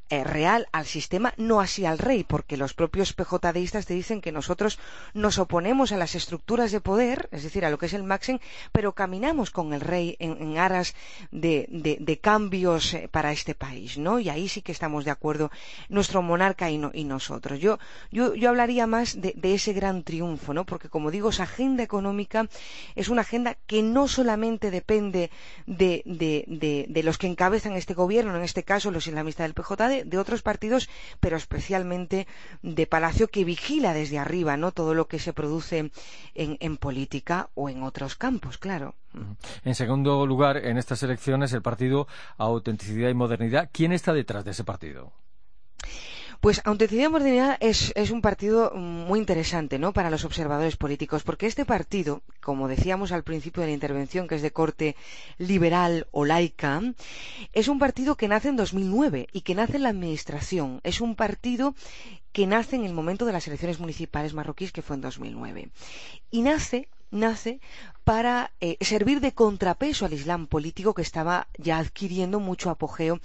eh, 0.08 0.22
real 0.22 0.68
al 0.70 0.86
sistema, 0.86 1.34
no 1.36 1.60
así 1.60 1.84
al 1.84 1.98
rey, 1.98 2.22
porque 2.22 2.56
los 2.56 2.74
propios 2.74 3.12
PJDistas 3.12 3.86
te 3.86 3.94
dicen 3.94 4.20
que 4.20 4.30
nosotros 4.30 4.78
nos 5.14 5.38
oponemos 5.38 5.90
a 5.90 5.96
las 5.96 6.14
estructuras 6.14 6.70
de 6.70 6.80
poder, 6.80 7.28
es 7.32 7.42
decir, 7.42 7.64
a 7.64 7.70
lo 7.70 7.78
que 7.78 7.86
es 7.86 7.92
el 7.92 8.04
Maxen, 8.04 8.40
pero 8.70 8.92
caminamos 8.92 9.50
con 9.50 9.72
el 9.72 9.80
rey 9.80 10.14
en, 10.20 10.58
aras 10.58 10.94
de, 11.32 12.20
cambios 12.22 12.94
eh, 12.94 13.08
para 13.10 13.32
este 13.32 13.56
país, 13.56 13.98
¿no? 13.98 14.20
Y 14.20 14.28
ahí 14.28 14.48
sí 14.48 14.62
que 14.62 14.70
estamos 14.70 15.04
de 15.04 15.10
acuerdo 15.10 15.50
nuestro 15.88 16.22
monarca 16.22 16.70
y, 16.70 16.78
nosotros. 16.78 17.58
Yo, 17.58 17.80
yo, 18.12 18.34
yo 18.36 18.48
hablaría 18.48 18.86
más 18.86 19.20
de, 19.20 19.34
ese 19.42 19.72
gran 19.72 20.04
triunfo, 20.04 20.54
¿no? 20.54 20.64
Porque, 20.64 20.88
como 20.88 21.10
digo, 21.10 21.30
esa 21.30 21.44
agenda 21.44 21.82
económica 21.82 22.48
es 22.94 23.08
una 23.08 23.22
agenda 23.22 23.56
que 23.66 23.82
no 23.82 24.06
solamente 24.06 24.70
depende 24.70 25.30
de, 25.66 26.02
de 26.06 27.02
los 27.02 27.18
que 27.18 27.26
encabezan 27.26 27.72
este 27.72 27.94
gobierno, 27.94 28.36
en 28.36 28.42
este 28.42 28.62
caso 28.62 28.92
los 28.92 29.06
islamistas 29.06 29.46
del 29.46 29.54
PJD, 29.54 29.95
de, 30.04 30.18
otros 30.18 30.42
partidos, 30.42 30.88
pero 31.20 31.36
especialmente 31.36 32.26
de 32.62 32.86
Palacio 32.86 33.28
que 33.28 33.44
vigila 33.44 33.94
desde 33.94 34.18
arriba 34.18 34.56
¿no? 34.56 34.72
todo 34.72 34.94
lo 34.94 35.08
que 35.08 35.18
se 35.18 35.32
produce 35.32 35.90
en, 36.34 36.56
en 36.60 36.76
política 36.76 37.50
o 37.54 37.68
en 37.68 37.82
otros 37.82 38.16
campos, 38.16 38.58
claro. 38.58 38.94
En 39.64 39.74
segundo 39.74 40.26
lugar, 40.26 40.58
en 40.58 40.76
estas 40.76 41.02
elecciones, 41.02 41.52
el 41.52 41.62
partido 41.62 42.06
Autenticidad 42.36 43.08
y 43.08 43.14
Modernidad. 43.14 43.70
¿Quién 43.72 43.92
está 43.92 44.12
detrás 44.12 44.44
de 44.44 44.50
ese 44.50 44.64
partido? 44.64 45.12
Pues 46.40 46.60
Autenticidad 46.64 47.08
y 47.08 47.12
Modernidad 47.12 47.56
es, 47.60 47.92
es, 47.96 48.10
un 48.10 48.20
partido 48.20 48.72
muy 48.74 49.18
interesante 49.18 49.78
¿no? 49.78 49.92
para 49.92 50.10
los 50.10 50.24
observadores 50.24 50.76
políticos, 50.76 51.22
porque 51.22 51.46
este 51.46 51.64
partido, 51.64 52.22
como 52.40 52.68
decíamos 52.68 53.12
al 53.12 53.24
principio 53.24 53.62
de 53.62 53.68
la 53.68 53.74
intervención, 53.74 54.28
que 54.28 54.36
es 54.36 54.42
de 54.42 54.52
corte 54.52 54.96
liberal 55.38 56.06
o 56.10 56.24
laica, 56.24 56.82
es 57.52 57.68
un 57.68 57.78
partido 57.78 58.16
que 58.16 58.28
nace 58.28 58.48
en 58.48 58.56
2009 58.56 59.28
y 59.32 59.40
que 59.40 59.54
nace 59.54 59.76
en 59.76 59.82
la 59.84 59.90
administración. 59.90 60.80
Es 60.84 61.00
un 61.00 61.14
partido 61.16 61.74
que 62.32 62.46
nace 62.46 62.76
en 62.76 62.84
el 62.84 62.92
momento 62.92 63.24
de 63.24 63.32
las 63.32 63.46
elecciones 63.48 63.80
municipales 63.80 64.34
marroquíes, 64.34 64.72
que 64.72 64.82
fue 64.82 64.96
en 64.96 65.02
2009. 65.02 65.70
Y 66.30 66.42
nace 66.42 66.88
nace 67.10 67.60
para 68.06 68.52
eh, 68.60 68.76
servir 68.82 69.18
de 69.20 69.32
contrapeso 69.32 70.06
al 70.06 70.12
Islam 70.12 70.46
político 70.46 70.94
que 70.94 71.02
estaba 71.02 71.48
ya 71.58 71.78
adquiriendo 71.78 72.38
mucho 72.38 72.70
apogeo 72.70 73.18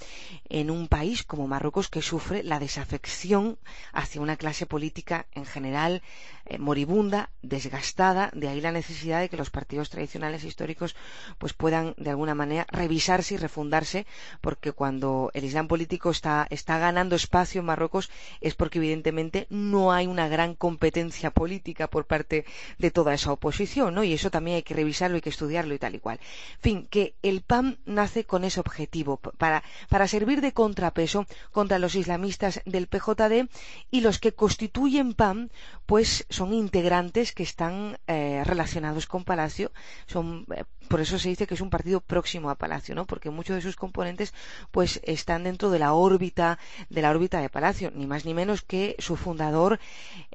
en 0.49 0.71
un 0.71 0.87
país 0.87 1.21
como 1.21 1.47
Marruecos 1.47 1.87
que 1.87 2.01
sufre 2.01 2.41
la 2.41 2.57
desafección 2.57 3.59
hacia 3.93 4.21
una 4.21 4.37
clase 4.37 4.65
política 4.65 5.27
en 5.33 5.45
general 5.45 6.01
eh, 6.47 6.57
moribunda, 6.57 7.29
desgastada, 7.43 8.31
de 8.33 8.47
ahí 8.47 8.59
la 8.59 8.71
necesidad 8.71 9.19
de 9.21 9.29
que 9.29 9.37
los 9.37 9.51
partidos 9.51 9.91
tradicionales 9.91 10.43
históricos 10.43 10.95
pues 11.37 11.53
puedan 11.53 11.93
de 11.97 12.09
alguna 12.09 12.33
manera 12.33 12.65
revisarse 12.71 13.35
y 13.35 13.37
refundarse 13.37 14.07
porque 14.41 14.71
cuando 14.71 15.29
el 15.35 15.43
Islam 15.45 15.67
político 15.67 16.09
está, 16.09 16.47
está 16.49 16.79
ganando 16.79 17.15
espacio 17.15 17.59
en 17.59 17.67
Marruecos 17.67 18.09
es 18.41 18.55
porque 18.55 18.79
evidentemente 18.79 19.45
no 19.51 19.93
hay 19.93 20.07
una 20.07 20.27
gran 20.27 20.55
competencia 20.55 21.29
política 21.29 21.87
por 21.87 22.05
parte 22.05 22.45
de 22.79 22.89
toda 22.89 23.13
esa 23.13 23.31
oposición, 23.31 23.93
¿no? 23.93 24.03
Y 24.03 24.13
eso 24.13 24.31
también 24.31 24.55
hay 24.55 24.63
que 24.63 24.70
revisarlo, 24.73 25.15
hay 25.15 25.21
que 25.21 25.29
estudiarlo 25.29 25.73
y 25.73 25.79
tal 25.79 25.95
y 25.95 25.99
cual. 25.99 26.19
En 26.55 26.61
fin, 26.61 26.87
que 26.89 27.15
el 27.21 27.41
PAM 27.41 27.77
nace 27.85 28.25
con 28.25 28.43
ese 28.43 28.59
objetivo, 28.59 29.17
para, 29.17 29.63
para 29.89 30.07
servir 30.07 30.41
de 30.41 30.53
contrapeso 30.53 31.25
contra 31.51 31.79
los 31.79 31.95
islamistas 31.95 32.61
del 32.65 32.87
PJD 32.87 33.47
y 33.91 34.01
los 34.01 34.19
que 34.19 34.33
constituyen 34.33 35.13
PAM, 35.13 35.49
pues 35.91 36.25
son 36.29 36.53
integrantes 36.53 37.33
que 37.33 37.43
están 37.43 37.99
eh, 38.07 38.43
relacionados 38.45 39.07
con 39.07 39.25
Palacio, 39.25 39.73
son 40.07 40.45
eh, 40.55 40.63
por 40.87 41.01
eso 41.01 41.19
se 41.19 41.27
dice 41.27 41.45
que 41.45 41.55
es 41.55 41.59
un 41.59 41.69
partido 41.69 41.99
próximo 41.99 42.49
a 42.49 42.55
Palacio, 42.55 42.95
¿no? 42.95 43.05
Porque 43.05 43.29
muchos 43.29 43.57
de 43.57 43.61
sus 43.61 43.75
componentes 43.75 44.33
pues 44.71 45.01
están 45.03 45.43
dentro 45.43 45.69
de 45.69 45.79
la 45.79 45.93
órbita 45.93 46.59
de 46.89 47.01
la 47.01 47.09
órbita 47.09 47.41
de 47.41 47.49
Palacio, 47.49 47.91
ni 47.93 48.07
más 48.07 48.23
ni 48.23 48.33
menos 48.33 48.61
que 48.61 48.95
su 48.99 49.17
fundador 49.17 49.81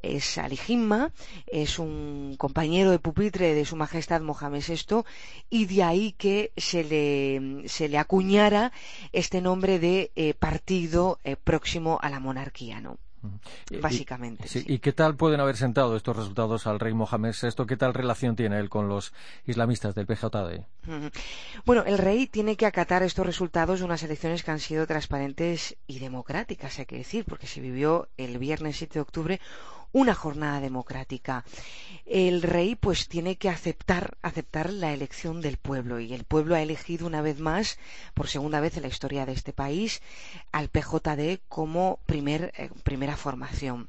es 0.02 0.36
Ali 0.36 0.58
Jimma, 0.58 1.10
es 1.46 1.78
un 1.78 2.34
compañero 2.36 2.90
de 2.90 2.98
pupitre 2.98 3.54
de 3.54 3.64
su 3.64 3.76
majestad 3.76 4.20
Mohamed 4.20 4.62
VI 4.62 5.04
y 5.48 5.64
de 5.64 5.82
ahí 5.82 6.12
que 6.12 6.52
se 6.58 6.84
le, 6.84 7.66
se 7.66 7.88
le 7.88 7.96
acuñara 7.96 8.72
este 9.14 9.40
nombre 9.40 9.78
de 9.78 10.12
eh, 10.16 10.34
partido 10.34 11.18
próximo 11.44 11.98
a 12.02 12.10
la 12.10 12.20
monarquía, 12.20 12.82
¿no? 12.82 12.98
Básicamente. 13.80 14.48
¿Y 14.66 14.78
qué 14.78 14.92
tal 14.92 15.16
pueden 15.16 15.40
haber 15.40 15.56
sentado 15.56 15.96
estos 15.96 16.16
resultados 16.16 16.66
al 16.66 16.80
rey 16.80 16.94
Mohamed 16.94 17.34
VI? 17.40 17.66
¿Qué 17.66 17.76
tal 17.76 17.94
relación 17.94 18.36
tiene 18.36 18.58
él 18.58 18.68
con 18.68 18.88
los 18.88 19.12
islamistas 19.46 19.94
del 19.94 20.06
PJD? 20.06 20.64
Bueno, 21.64 21.84
el 21.84 21.98
rey 21.98 22.26
tiene 22.26 22.56
que 22.56 22.66
acatar 22.66 23.02
estos 23.02 23.26
resultados 23.26 23.80
de 23.80 23.84
unas 23.84 24.02
elecciones 24.02 24.42
que 24.42 24.50
han 24.50 24.60
sido 24.60 24.86
transparentes 24.86 25.76
y 25.86 25.98
democráticas, 25.98 26.78
hay 26.78 26.86
que 26.86 26.96
decir, 26.96 27.24
porque 27.24 27.46
se 27.46 27.60
vivió 27.60 28.08
el 28.16 28.38
viernes 28.38 28.76
7 28.76 28.94
de 28.94 29.00
octubre 29.00 29.40
una 29.92 30.14
jornada 30.14 30.60
democrática. 30.60 31.44
El 32.04 32.42
rey 32.42 32.76
pues 32.76 33.08
tiene 33.08 33.36
que 33.36 33.48
aceptar, 33.48 34.16
aceptar 34.22 34.72
la 34.72 34.92
elección 34.92 35.40
del 35.40 35.56
pueblo 35.56 36.00
y 36.00 36.12
el 36.12 36.24
pueblo 36.24 36.54
ha 36.54 36.62
elegido 36.62 37.06
una 37.06 37.22
vez 37.22 37.40
más, 37.40 37.78
por 38.14 38.28
segunda 38.28 38.60
vez 38.60 38.76
en 38.76 38.82
la 38.82 38.88
historia 38.88 39.26
de 39.26 39.32
este 39.32 39.52
país, 39.52 40.02
al 40.52 40.68
PJD 40.68 41.40
como 41.48 42.00
primer, 42.06 42.52
eh, 42.56 42.70
primera 42.84 43.16
formación. 43.16 43.88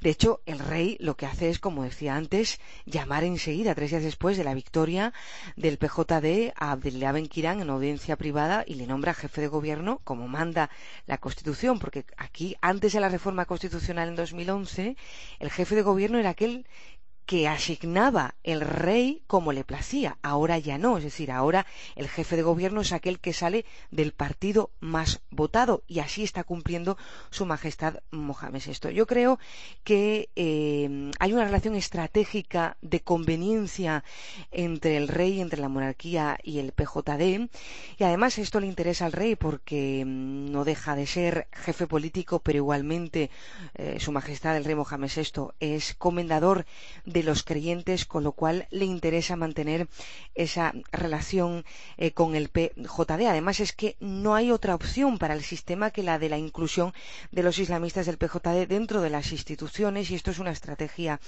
De 0.00 0.10
hecho, 0.10 0.40
el 0.46 0.58
rey 0.58 0.96
lo 1.00 1.16
que 1.16 1.26
hace 1.26 1.48
es, 1.48 1.58
como 1.58 1.84
decía 1.84 2.16
antes, 2.16 2.60
llamar 2.84 3.24
enseguida, 3.24 3.74
tres 3.74 3.90
días 3.90 4.02
después 4.02 4.36
de 4.36 4.44
la 4.44 4.54
victoria 4.54 5.12
del 5.56 5.78
PJD, 5.78 6.52
a 6.56 6.72
Abdellah 6.72 7.12
Ben 7.12 7.26
Kirán 7.26 7.60
en 7.60 7.70
audiencia 7.70 8.16
privada 8.16 8.64
y 8.66 8.74
le 8.74 8.86
nombra 8.86 9.14
jefe 9.14 9.40
de 9.40 9.48
gobierno 9.48 10.00
como 10.04 10.28
manda 10.28 10.70
la 11.06 11.18
Constitución, 11.18 11.78
porque 11.78 12.04
aquí, 12.16 12.56
antes 12.60 12.92
de 12.92 13.00
la 13.00 13.08
reforma 13.08 13.46
constitucional 13.46 14.08
en 14.08 14.16
2011, 14.16 14.96
el 15.38 15.50
jefe 15.50 15.74
de 15.74 15.82
gobierno 15.82 16.18
era 16.18 16.30
aquel 16.30 16.66
que 17.26 17.48
asignaba 17.48 18.34
el 18.42 18.60
rey 18.60 19.22
como 19.26 19.52
le 19.52 19.64
placía. 19.64 20.18
Ahora 20.22 20.58
ya 20.58 20.78
no, 20.78 20.98
es 20.98 21.04
decir, 21.04 21.30
ahora 21.30 21.66
el 21.96 22.08
jefe 22.08 22.36
de 22.36 22.42
gobierno 22.42 22.82
es 22.82 22.92
aquel 22.92 23.18
que 23.20 23.32
sale 23.32 23.64
del 23.90 24.12
partido 24.12 24.70
más 24.80 25.20
votado 25.30 25.82
y 25.86 26.00
así 26.00 26.22
está 26.22 26.44
cumpliendo 26.44 26.96
su 27.30 27.46
majestad 27.46 27.96
Mohamed 28.10 28.62
VI. 28.66 28.94
Yo 28.94 29.06
creo 29.06 29.38
que 29.84 30.28
eh, 30.36 31.10
hay 31.18 31.32
una 31.32 31.44
relación 31.44 31.74
estratégica 31.74 32.76
de 32.82 33.00
conveniencia 33.00 34.04
entre 34.50 34.96
el 34.96 35.08
rey, 35.08 35.40
entre 35.40 35.60
la 35.60 35.68
monarquía 35.68 36.38
y 36.42 36.58
el 36.58 36.72
PJD 36.72 37.48
y 37.98 38.04
además 38.04 38.38
esto 38.38 38.60
le 38.60 38.66
interesa 38.66 39.06
al 39.06 39.12
rey 39.12 39.36
porque 39.36 40.04
mm, 40.04 40.50
no 40.50 40.64
deja 40.64 40.96
de 40.96 41.06
ser 41.06 41.48
jefe 41.52 41.86
político, 41.86 42.40
pero 42.40 42.58
igualmente 42.58 43.30
eh, 43.74 43.98
su 44.00 44.12
majestad 44.12 44.56
el 44.56 44.64
rey 44.64 44.74
Mohamed 44.74 45.10
VI 45.14 45.48
es 45.60 45.94
comendador 45.94 46.66
los 47.22 47.42
creyentes, 47.42 48.04
con 48.04 48.24
lo 48.24 48.32
cual 48.32 48.66
le 48.70 48.84
interesa 48.84 49.36
mantener 49.36 49.88
esa 50.34 50.72
relación 50.92 51.64
eh, 51.96 52.12
con 52.12 52.34
el 52.34 52.48
PJD. 52.48 53.26
Además 53.26 53.60
es 53.60 53.72
que 53.72 53.96
no 54.00 54.34
hay 54.34 54.50
otra 54.50 54.74
opción 54.74 55.18
para 55.18 55.34
el 55.34 55.42
sistema 55.42 55.90
que 55.90 56.02
la 56.02 56.18
de 56.18 56.28
la 56.28 56.38
inclusión 56.38 56.92
de 57.30 57.42
los 57.42 57.58
islamistas 57.58 58.06
del 58.06 58.18
PJD 58.18 58.66
dentro 58.66 59.00
de 59.00 59.10
las 59.10 59.32
instituciones 59.32 60.10
y 60.10 60.14
esto 60.14 60.30
es 60.30 60.38
una 60.38 60.50
estrategia 60.50 61.20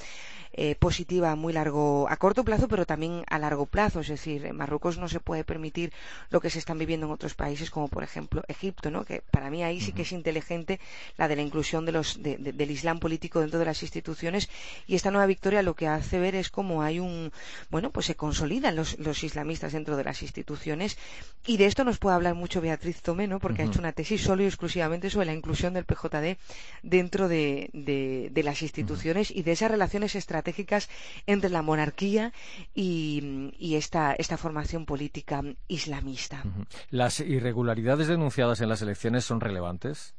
eh, 0.52 0.74
positiva 0.74 1.32
a 1.32 1.36
muy 1.36 1.52
largo, 1.52 2.08
a 2.08 2.16
corto 2.16 2.42
plazo, 2.42 2.66
pero 2.66 2.86
también 2.86 3.24
a 3.28 3.38
largo 3.38 3.66
plazo. 3.66 4.00
Es 4.00 4.08
decir, 4.08 4.46
en 4.46 4.56
Marruecos 4.56 4.96
no 4.96 5.08
se 5.08 5.20
puede 5.20 5.44
permitir 5.44 5.92
lo 6.30 6.40
que 6.40 6.50
se 6.50 6.58
están 6.58 6.78
viviendo 6.78 7.06
en 7.06 7.12
otros 7.12 7.34
países, 7.34 7.70
como 7.70 7.88
por 7.88 8.02
ejemplo 8.02 8.42
Egipto, 8.48 8.90
¿no? 8.90 9.04
que 9.04 9.22
para 9.30 9.50
mí 9.50 9.62
ahí 9.62 9.80
sí 9.80 9.92
que 9.92 10.02
es 10.02 10.12
inteligente 10.12 10.80
la 11.18 11.28
de 11.28 11.36
la 11.36 11.42
inclusión 11.42 11.84
de 11.84 11.92
los, 11.92 12.22
del 12.22 12.70
Islam 12.70 13.00
político 13.00 13.40
dentro 13.40 13.58
de 13.58 13.66
las 13.66 13.82
instituciones 13.82 14.48
y 14.86 14.94
esta 14.94 15.10
nueva 15.10 15.26
victoria 15.26 15.62
lo 15.62 15.74
que 15.76 15.86
hace 15.86 16.18
ver 16.18 16.34
es 16.34 16.50
cómo 16.50 16.82
hay 16.82 16.98
un, 16.98 17.32
bueno, 17.70 17.90
pues 17.90 18.06
se 18.06 18.16
consolidan 18.16 18.74
los, 18.74 18.98
los 18.98 19.22
islamistas 19.22 19.72
dentro 19.72 19.96
de 19.96 20.04
las 20.04 20.22
instituciones 20.22 20.98
y 21.46 21.56
de 21.58 21.66
esto 21.66 21.84
nos 21.84 21.98
puede 21.98 22.16
hablar 22.16 22.34
mucho 22.34 22.60
Beatriz 22.60 23.02
Tomé, 23.02 23.28
¿no? 23.28 23.38
porque 23.38 23.62
ha 23.62 23.66
hecho 23.66 23.78
una 23.78 23.92
tesis 23.92 24.22
solo 24.22 24.42
y 24.42 24.46
exclusivamente 24.46 25.10
sobre 25.10 25.26
la 25.26 25.34
inclusión 25.34 25.74
del 25.74 25.84
PJD 25.84 26.38
dentro 26.82 27.28
de, 27.28 27.70
de 27.72 28.42
las 28.42 28.62
instituciones 28.62 29.30
y 29.30 29.42
de 29.42 29.52
esas 29.52 29.70
relaciones 29.70 30.14
estratégicas 30.14 30.88
entre 31.26 31.50
la 31.50 31.62
monarquía 31.62 32.32
y, 32.74 33.74
esta, 33.76 34.14
esta, 34.14 34.36
formación 34.36 34.86
política 34.86 35.42
islamista. 35.68 36.42
¿Las 36.90 37.20
irregularidades 37.20 38.08
denunciadas 38.08 38.60
en 38.60 38.68
las 38.68 38.82
elecciones 38.82 39.24
son 39.24 39.40
relevantes? 39.40 40.14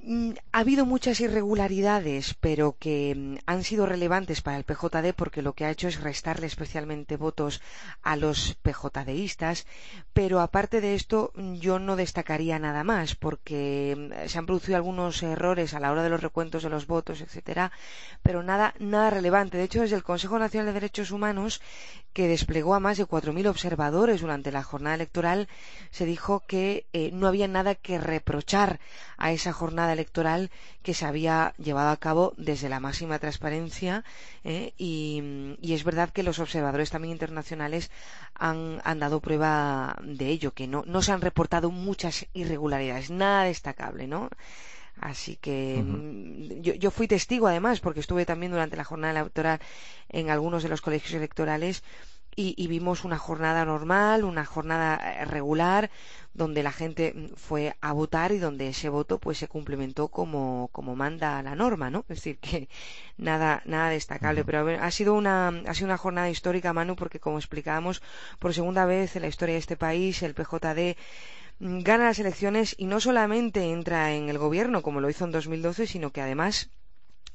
Mm, 0.00 0.30
ha 0.52 0.60
habido 0.60 0.86
muchas 0.86 1.20
irregularidades, 1.20 2.34
pero 2.40 2.76
que 2.78 3.14
mm, 3.16 3.36
han 3.46 3.64
sido 3.64 3.84
relevantes 3.84 4.42
para 4.42 4.56
el 4.56 4.64
PJD 4.64 5.12
porque 5.14 5.42
lo 5.42 5.54
que 5.54 5.64
ha 5.64 5.70
hecho 5.70 5.88
es 5.88 6.00
restarle 6.00 6.46
especialmente 6.46 7.16
votos 7.16 7.60
a 8.02 8.14
los 8.16 8.54
PJDistas, 8.62 9.66
pero 10.12 10.40
aparte 10.40 10.80
de 10.80 10.94
esto 10.94 11.32
mm, 11.34 11.54
yo 11.54 11.78
no 11.80 11.96
destacaría 11.96 12.58
nada 12.60 12.84
más 12.84 13.16
porque 13.16 14.24
se 14.28 14.38
han 14.38 14.46
producido 14.46 14.76
algunos 14.76 15.22
errores 15.22 15.74
a 15.74 15.80
la 15.80 15.90
hora 15.90 16.04
de 16.04 16.10
los 16.10 16.22
recuentos 16.22 16.62
de 16.62 16.70
los 16.70 16.86
votos, 16.86 17.20
etcétera, 17.20 17.72
pero 18.22 18.42
nada 18.42 18.74
nada 18.78 19.10
relevante. 19.10 19.58
De 19.58 19.64
hecho, 19.64 19.80
desde 19.82 19.96
el 19.96 20.04
Consejo 20.04 20.38
Nacional 20.38 20.66
de 20.66 20.74
Derechos 20.74 21.10
Humanos 21.10 21.60
que 22.12 22.28
desplegó 22.28 22.74
a 22.74 22.80
más 22.80 22.98
de 22.98 23.06
4.000 23.06 23.46
observadores 23.48 24.20
durante 24.22 24.50
la 24.50 24.62
jornada 24.62 24.96
electoral, 24.96 25.48
se 25.90 26.04
dijo 26.04 26.40
que 26.46 26.86
eh, 26.92 27.10
no 27.12 27.28
había 27.28 27.46
nada 27.46 27.74
que 27.74 27.98
reprochar 27.98 28.80
a 29.18 29.30
esa 29.32 29.52
jornada 29.52 29.92
electoral 29.98 30.50
que 30.82 30.94
se 30.94 31.04
había 31.04 31.54
llevado 31.58 31.90
a 31.90 31.96
cabo 31.96 32.32
desde 32.36 32.68
la 32.68 32.80
máxima 32.80 33.18
transparencia 33.18 34.04
eh, 34.44 34.72
y, 34.78 35.56
es 35.62 35.84
verdad 35.84 36.10
que 36.10 36.22
los 36.22 36.38
observadores 36.38 36.90
también 36.90 37.12
internacionales 37.12 37.90
han, 38.34 38.80
dado 38.98 39.20
prueba 39.20 39.96
de 40.02 40.28
ello, 40.28 40.52
que 40.54 40.66
no, 40.66 40.84
no 40.86 41.02
se 41.02 41.12
han 41.12 41.20
reportado 41.20 41.70
muchas 41.70 42.26
irregularidades, 42.32 43.10
nada 43.10 43.44
destacable, 43.44 44.06
¿no? 44.06 44.30
Así 45.00 45.36
que 45.36 45.82
mm, 45.84 46.62
yo, 46.62 46.90
fui 46.90 47.06
testigo 47.06 47.46
además, 47.46 47.80
porque 47.80 48.00
estuve 48.00 48.26
también 48.26 48.52
durante 48.52 48.76
la 48.76 48.84
jornada 48.84 49.20
electoral 49.20 49.60
en 50.08 50.30
algunos 50.30 50.62
de 50.62 50.68
los 50.68 50.80
colegios 50.80 51.14
electorales 51.14 51.82
y, 52.40 52.66
vimos 52.68 53.04
una 53.04 53.18
jornada 53.18 53.64
normal, 53.64 54.22
una 54.22 54.44
jornada 54.44 54.96
eh, 54.96 55.24
regular, 55.24 55.90
donde 56.34 56.62
la 56.62 56.70
gente 56.70 57.12
mm, 57.12 57.34
fue 57.34 57.74
a 57.80 57.92
votar 57.92 58.30
y 58.30 58.38
donde 58.38 58.68
ese 58.68 58.88
voto 58.88 59.18
pues 59.18 59.38
se 59.38 59.48
cumplimentó 59.48 60.06
como, 60.06 60.68
como 60.70 60.94
manda 60.94 61.42
la 61.42 61.56
norma, 61.56 61.90
¿no? 61.90 62.04
Es 62.08 62.18
decir, 62.18 62.38
que 62.38 62.68
nada, 63.16 63.62
nada 63.64 63.90
destacable. 63.90 64.44
Pero 64.44 64.68
ha 64.80 64.90
sido 64.92 65.14
una, 65.14 65.48
ha 65.48 65.74
sido 65.74 65.86
una 65.86 65.96
jornada 65.96 66.30
histórica, 66.30 66.72
Manu, 66.72 66.94
porque 66.94 67.18
como 67.18 67.38
explicábamos, 67.38 68.02
por 68.38 68.54
segunda 68.54 68.86
vez 68.86 69.16
en 69.16 69.22
la 69.22 69.28
historia 69.28 69.54
de 69.54 69.60
este 69.60 69.76
país, 69.76 70.22
el 70.22 70.34
PJD 70.34 70.96
gana 71.60 72.04
las 72.04 72.20
elecciones 72.20 72.76
y 72.78 72.86
no 72.86 73.00
solamente 73.00 73.72
entra 73.72 74.12
en 74.14 74.28
el 74.28 74.38
gobierno 74.38 74.82
como 74.82 75.00
lo 75.00 75.10
hizo 75.10 75.24
en 75.24 75.32
2012, 75.32 75.88
sino 75.88 76.12
que 76.12 76.20
además 76.20 76.70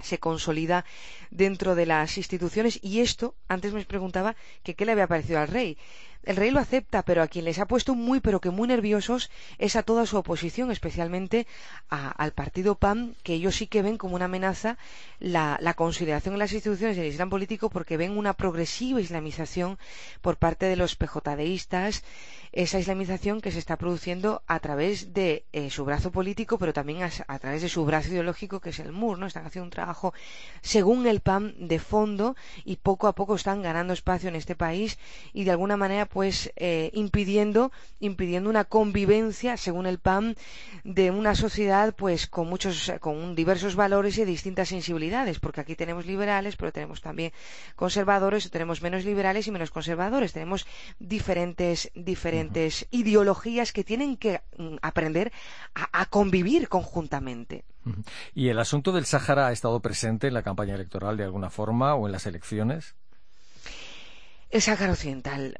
se 0.02 0.20
consolida 0.20 0.86
dentro 1.30 1.76
de 1.76 1.86
las 1.86 2.18
instituciones. 2.18 2.80
Y 2.82 3.02
esto 3.02 3.36
antes 3.48 3.74
me 3.74 3.86
preguntaba 3.86 4.36
que 4.64 4.76
qué 4.76 4.86
le 4.86 4.94
había 4.94 5.08
parecido 5.08 5.40
al 5.40 5.48
rey 5.48 5.78
el 6.24 6.36
rey 6.36 6.52
lo 6.52 6.60
acepta, 6.60 7.04
pero 7.04 7.22
a 7.22 7.28
quien 7.28 7.46
les 7.46 7.60
ha 7.60 7.68
puesto 7.68 7.96
muy, 7.96 8.20
pero 8.20 8.40
que 8.40 8.50
muy 8.50 8.68
nerviosos 8.68 9.30
es 9.58 9.76
a 9.76 9.84
toda 9.84 10.06
su 10.06 10.18
oposición, 10.18 10.72
especialmente 10.72 11.48
al 11.90 12.32
partido 12.32 12.76
PAN, 12.76 13.16
que 13.24 13.34
ellos 13.34 13.56
sí 13.56 13.68
que 13.68 13.82
ven 13.82 13.98
como 13.98 14.16
una 14.16 14.26
amenaza 14.26 14.78
la, 15.20 15.74
consideración 15.76 16.36
en 16.36 16.40
las 16.40 16.54
instituciones 16.54 16.98
del 16.98 17.08
Islam 17.08 17.30
político 17.30 17.70
porque 17.70 17.98
ven 17.98 18.18
una 18.18 18.34
progresiva 18.34 19.02
islamización 19.02 19.78
por 20.22 20.38
parte 20.38 20.68
de 20.68 20.76
los 20.76 20.96
PJDistas, 20.96 22.04
esa 22.52 22.80
islamización 22.80 23.42
que 23.42 23.52
se 23.52 23.60
está 23.60 23.78
produciendo 23.78 24.44
a 24.46 24.60
través 24.60 25.14
de 25.14 25.44
eh, 25.54 25.72
su 25.72 25.86
brazo 25.86 26.12
político, 26.12 26.60
pero 26.60 26.72
también 26.72 27.02
a, 27.02 27.40
través 27.40 27.64
de 27.64 27.70
su 27.70 27.84
brazo 27.84 28.10
ideológico, 28.10 28.60
que 28.60 28.70
es 28.70 28.80
el 28.80 28.92
MUR, 28.92 29.18
¿no? 29.18 29.26
Están 29.26 29.46
haciendo 29.46 29.66
un 29.66 29.72
trabajo 29.72 30.14
según 30.62 31.08
el 31.08 31.20
PAN 31.20 31.56
de 31.58 31.80
fondo 31.80 32.36
y 32.64 32.76
poco 32.76 33.08
a 33.08 33.14
poco 33.14 33.36
están 33.36 33.64
ganando 33.64 33.94
espacio 33.94 34.30
en 34.30 34.36
este 34.36 34.56
país 34.56 35.00
y 35.34 35.46
de 35.46 35.52
alguna 35.52 35.78
manera 35.78 36.06
pues 36.14 36.54
eh, 36.58 36.92
impidiendo 36.94 37.72
impidiendo 38.00 38.50
una 38.52 38.66
convivencia 38.66 39.58
según 39.58 39.88
el 39.88 39.98
PAM 39.98 40.36
de 40.84 41.10
una 41.10 41.34
sociedad 41.34 41.96
pues 41.96 42.28
con 42.28 42.48
muchos 42.48 42.92
con 43.00 43.34
diversos 43.34 43.76
valores 43.76 44.20
y 44.20 44.26
distintas 44.26 44.70
sensibilidades 44.70 45.40
porque 45.40 45.62
aquí 45.62 45.76
tenemos 45.76 46.06
liberales 46.06 46.56
pero 46.56 46.72
tenemos 46.72 47.02
también 47.02 47.32
conservadores 47.76 48.46
o 48.46 48.50
tenemos 48.50 48.82
menos 48.84 49.06
liberales 49.06 49.48
y 49.48 49.52
menos 49.52 49.72
conservadores. 49.72 50.34
Tenemos 50.34 50.68
diferentes 51.00 51.92
diferentes 51.96 52.88
ideologías 52.92 53.72
que 53.72 53.84
tienen 53.84 54.18
que 54.18 54.42
mm, 54.58 54.78
aprender 54.82 55.32
a, 55.74 56.06
convivir 56.06 56.70
conjuntamente. 56.70 57.66
¿Y 58.36 58.50
el 58.50 58.60
asunto 58.60 58.92
del 58.92 59.06
Sáhara 59.06 59.48
ha 59.48 59.52
estado 59.52 59.80
presente 59.80 60.28
en 60.28 60.34
la 60.34 60.44
campaña 60.44 60.76
electoral 60.76 61.18
de 61.18 61.24
alguna 61.24 61.50
forma 61.50 61.96
o 61.96 62.06
en 62.06 62.12
las 62.12 62.26
elecciones? 62.28 62.96
El 64.54 64.62
Sáhara 64.62 64.92
Occidental 64.92 65.60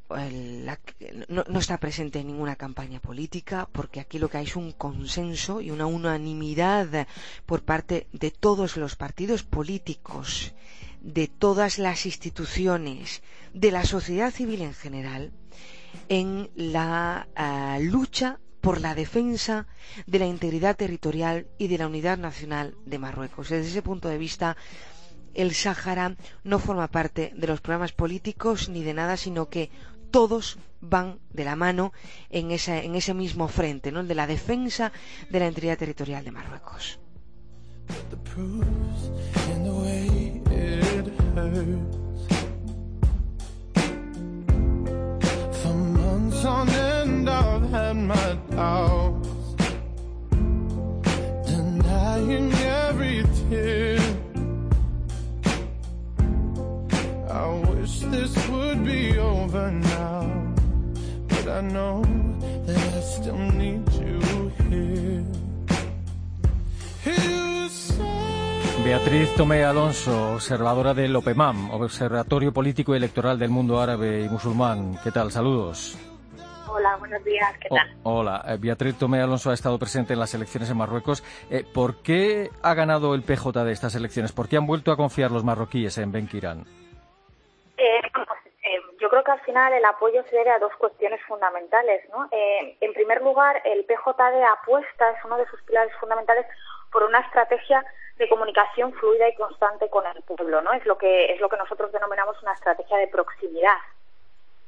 no, 1.28 1.60
está 1.60 1.80
presente 1.80 2.20
en 2.20 2.28
ninguna 2.28 2.56
campaña 2.56 3.00
política 3.00 3.68
porque 3.72 4.00
aquí 4.00 4.20
lo 4.20 4.30
que 4.30 4.38
hay 4.38 4.46
es 4.46 4.56
un 4.56 4.72
consenso 4.72 5.62
y 5.62 5.72
una 5.72 5.88
unanimidad 5.88 7.08
por 7.48 7.64
parte 7.64 8.06
de 8.12 8.30
todos 8.30 8.78
los 8.78 8.96
partidos 8.96 9.42
políticos, 9.42 10.54
de 11.02 11.28
todas 11.28 11.80
las 11.80 12.06
instituciones, 12.06 13.24
de 13.56 13.72
la 13.72 13.84
sociedad 13.84 14.30
civil 14.30 14.62
en 14.62 14.76
general, 14.76 15.32
en 16.08 16.52
la 16.56 17.28
ah, 17.36 17.80
lucha 17.82 18.40
por 18.62 18.80
la 18.80 18.94
defensa 18.94 19.66
de 20.06 20.20
la 20.20 20.28
integridad 20.28 20.78
territorial 20.78 21.48
y 21.58 21.68
de 21.68 21.80
la 21.80 21.88
unidad 21.88 22.20
nacional 22.20 22.76
de 22.86 23.00
Marruecos. 23.00 23.50
Desde 23.50 23.70
ese 23.72 23.82
punto 23.82 24.08
de 24.08 24.20
vista, 24.20 24.56
el 25.34 25.54
Sáhara 25.54 26.16
no 26.44 26.60
forma 26.60 26.88
parte 26.88 27.34
de 27.36 27.48
los 27.48 27.62
programas 27.62 27.92
políticos 27.92 28.70
ni 28.70 28.84
de 28.84 28.94
nada, 28.94 29.18
sino 29.18 29.50
que 29.50 29.70
todos 30.12 30.58
van 30.80 31.20
de 31.32 31.44
la 31.44 31.56
mano 31.56 31.92
en, 32.30 32.52
ese 32.52 33.14
mismo 33.14 33.48
frente, 33.48 33.92
¿no? 33.92 34.02
el 34.02 34.08
de 34.08 34.16
la 34.16 34.28
defensa 34.28 34.92
de 35.30 35.40
la 35.40 35.48
integridad 35.48 35.78
territorial 35.78 36.24
de 36.24 36.32
Marruecos. 36.32 37.00
Beatriz 68.84 69.34
Tomé 69.36 69.64
Alonso, 69.64 70.34
observadora 70.34 70.94
del 70.94 71.16
OPEMAM, 71.16 71.72
Observatorio 71.72 72.54
Político 72.54 72.94
y 72.94 72.98
Electoral 72.98 73.40
del 73.40 73.50
Mundo 73.50 73.80
Árabe 73.80 74.24
y 74.24 74.30
Musulmán. 74.30 74.98
¿Qué 75.04 75.12
tal? 75.12 75.32
Saludos. 75.32 75.98
Hola, 76.68 76.98
buenos 76.98 77.24
días, 77.24 77.50
¿qué 77.62 77.70
tal? 77.70 77.96
hola, 78.04 78.44
eh, 78.48 78.58
Beatriz 78.60 78.96
Tomé 78.96 79.22
Alonso 79.22 79.52
ha 79.52 79.54
estado 79.54 79.80
presente 79.80 80.14
en 80.14 80.20
las 80.20 80.34
elecciones 80.34 80.70
en 80.70 80.78
Marruecos. 80.78 81.24
Eh, 81.50 81.66
¿Por 81.72 82.02
qué 82.02 82.50
ha 82.62 82.74
ganado 82.74 83.16
el 83.16 83.24
PJ 83.24 83.64
de 83.64 83.72
estas 83.72 83.96
elecciones? 83.96 84.32
¿Por 84.32 84.50
qué 84.50 84.58
han 84.58 84.68
vuelto 84.68 84.92
a 84.92 84.98
confiar 84.98 85.32
los 85.32 85.44
marroquíes 85.44 85.98
en 85.98 86.12
Benkirán? 86.12 86.66
Eh, 86.66 86.66
yo 86.66 86.83
que 89.24 89.32
al 89.32 89.42
final 89.42 89.74
el 89.74 89.86
apoyo 89.86 90.24
se 90.30 90.36
debe 90.36 90.52
a 90.52 90.60
dos 90.60 90.76
cuestiones 90.78 91.22
fundamentales. 91.24 92.08
¿no? 92.10 92.28
Eh, 92.32 92.78
en 92.82 92.94
primer 92.94 93.22
lugar, 93.22 93.62
el 93.66 93.86
PJD 93.86 94.44
apuesta, 94.44 95.10
es 95.12 95.26
uno 95.26 95.38
de 95.38 95.48
sus 95.48 95.62
pilares 95.64 95.94
fundamentales, 96.00 96.46
por 96.92 97.04
una 97.04 97.20
estrategia 97.20 97.84
de 98.18 98.30
comunicación 98.30 98.94
fluida 98.94 99.28
y 99.28 99.36
constante 99.36 99.90
con 99.90 100.06
el 100.06 100.22
pueblo. 100.24 100.62
¿no? 100.62 100.74
Es, 100.74 100.86
lo 100.86 100.98
que, 100.98 101.34
es 101.34 101.42
lo 101.42 101.50
que 101.50 101.58
nosotros 101.58 101.92
denominamos 101.92 102.42
una 102.44 102.54
estrategia 102.54 102.98
de 102.98 103.08
proximidad, 103.08 103.78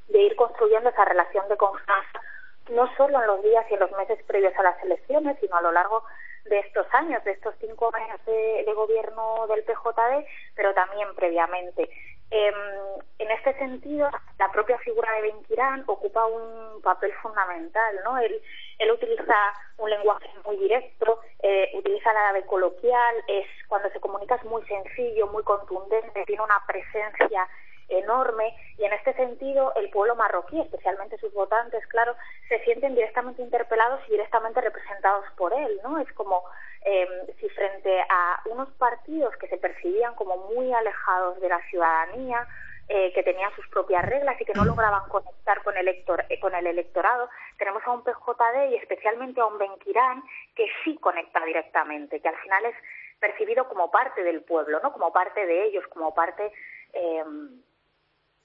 de 0.07 0.19
ir 0.19 0.35
construyendo 0.35 0.89
esa 0.89 1.05
relación 1.05 1.47
de 1.47 1.57
confianza, 1.57 2.21
no 2.69 2.89
solo 2.95 3.21
en 3.21 3.27
los 3.27 3.43
días 3.43 3.65
y 3.69 3.75
en 3.75 3.79
los 3.79 3.91
meses 3.91 4.19
previos 4.25 4.53
a 4.57 4.63
las 4.63 4.83
elecciones, 4.83 5.37
sino 5.39 5.55
a 5.55 5.61
lo 5.61 5.71
largo 5.71 6.03
de 6.45 6.59
estos 6.59 6.87
años, 6.93 7.23
de 7.23 7.31
estos 7.31 7.55
cinco 7.59 7.91
años 7.93 8.23
de, 8.25 8.63
de 8.65 8.73
gobierno 8.73 9.47
del 9.47 9.63
PJD, 9.63 10.25
pero 10.55 10.73
también 10.73 11.13
previamente. 11.15 11.89
Em, 12.37 12.53
en 13.19 13.31
este 13.31 13.53
sentido, 13.57 14.09
la 14.37 14.51
propia 14.51 14.77
figura 14.79 15.09
de 15.13 15.21
Benkirán 15.21 15.85
ocupa 15.87 16.25
un 16.25 16.81
papel 16.81 17.13
fundamental, 17.21 17.95
¿no? 18.03 18.17
Él, 18.17 18.41
él 18.77 18.91
utiliza 18.91 19.33
un 19.77 19.89
lenguaje 19.89 20.29
muy 20.43 20.57
directo, 20.57 21.21
eh, 21.41 21.71
utiliza 21.75 22.11
la 22.11 22.25
nave 22.25 22.45
coloquial, 22.45 23.15
es 23.29 23.47
cuando 23.69 23.89
se 23.89 24.01
comunica 24.01 24.35
es 24.35 24.43
muy 24.43 24.61
sencillo, 24.65 25.27
muy 25.27 25.43
contundente, 25.43 26.25
tiene 26.25 26.43
una 26.43 26.61
presencia 26.67 27.47
enorme 27.89 28.55
y 28.77 28.85
en 28.85 28.93
este 28.93 29.13
sentido 29.13 29.73
el 29.75 29.89
pueblo 29.89 30.15
marroquí, 30.15 30.59
especialmente 30.59 31.17
sus 31.17 31.33
votantes, 31.33 31.85
claro, 31.87 32.15
se 32.49 32.59
sienten 32.63 32.95
directamente 32.95 33.41
interpelados 33.41 34.01
y 34.07 34.11
directamente 34.11 34.61
representados 34.61 35.25
por 35.37 35.53
él, 35.53 35.79
¿no? 35.83 35.99
Es 35.99 36.11
como 36.13 36.43
eh, 36.85 37.07
si 37.39 37.49
frente 37.49 38.01
a 38.09 38.41
unos 38.45 38.69
partidos 38.71 39.35
que 39.37 39.47
se 39.47 39.57
percibían 39.57 40.15
como 40.15 40.37
muy 40.53 40.71
alejados 40.73 41.39
de 41.41 41.49
la 41.49 41.61
ciudadanía, 41.69 42.47
eh, 42.87 43.11
que 43.13 43.23
tenían 43.23 43.51
sus 43.55 43.67
propias 43.69 44.05
reglas 44.05 44.39
y 44.39 44.45
que 44.45 44.53
no 44.53 44.63
lograban 44.63 45.09
conectar 45.09 45.63
con 45.63 45.75
el, 45.75 45.87
eh, 45.87 46.39
con 46.39 46.53
el 46.53 46.67
electorado, 46.67 47.29
tenemos 47.57 47.81
a 47.83 47.91
un 47.91 48.03
PJD 48.03 48.69
y 48.69 48.75
especialmente 48.75 49.41
a 49.41 49.47
un 49.47 49.57
Benkirán 49.57 50.23
que 50.55 50.67
sí 50.83 50.95
conecta 50.97 51.43
directamente, 51.43 52.19
que 52.19 52.27
al 52.27 52.37
final 52.37 52.65
es 52.65 52.75
percibido 53.19 53.67
como 53.67 53.89
parte 53.89 54.23
del 54.23 54.43
pueblo, 54.43 54.79
¿no? 54.83 54.93
como 54.93 55.11
parte 55.11 55.47
de 55.47 55.63
ellos, 55.63 55.83
como 55.87 56.13
parte 56.13 56.51
eh, 56.93 57.23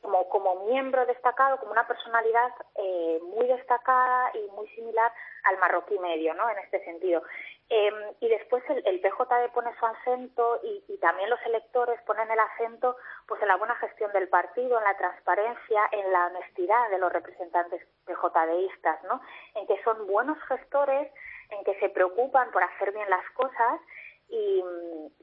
como, 0.01 0.29
como 0.29 0.67
miembro 0.67 1.05
destacado, 1.07 1.59
como 1.59 1.73
una 1.73 1.87
personalidad 1.87 2.53
eh, 2.77 3.21
muy 3.35 3.47
destacada 3.47 4.31
y 4.35 4.51
muy 4.53 4.69
similar 4.69 5.13
al 5.45 5.59
marroquí 5.59 5.99
medio, 5.99 6.35
¿no? 6.35 6.49
En 6.51 6.59
este 6.59 6.85
sentido. 6.85 7.23
Em, 7.69 7.95
y 8.19 8.29
después 8.29 8.65
el, 8.69 8.83
el, 8.85 9.01
PJD 9.01 9.53
pone 9.55 9.71
su 9.79 9.87
acento 9.87 10.59
y, 10.65 10.83
y, 10.89 10.99
también 10.99 11.31
los 11.31 11.41
electores 11.47 12.01
ponen 12.03 12.29
el 12.29 12.41
acento 12.41 12.97
pues 13.29 13.41
en 13.43 13.49
la 13.49 13.57
buena 13.57 13.77
gestión 13.77 14.11
del 14.13 14.29
partido, 14.29 14.77
en 14.77 14.85
la 14.85 14.97
transparencia, 14.97 15.83
en 15.93 16.13
la 16.13 16.27
honestidad 16.27 16.91
de 16.91 16.99
los 16.99 17.13
representantes 17.13 17.87
PJDistas, 18.07 19.05
¿no? 19.05 19.21
En 19.55 19.69
que 19.69 19.81
son 19.85 20.07
buenos 20.09 20.37
gestores, 20.49 21.13
en 21.51 21.63
que 21.65 21.79
se 21.79 21.91
preocupan 21.91 22.51
por 22.51 22.63
hacer 22.63 22.93
bien 22.93 23.09
las 23.09 23.29
cosas 23.31 23.81
y, 24.31 24.63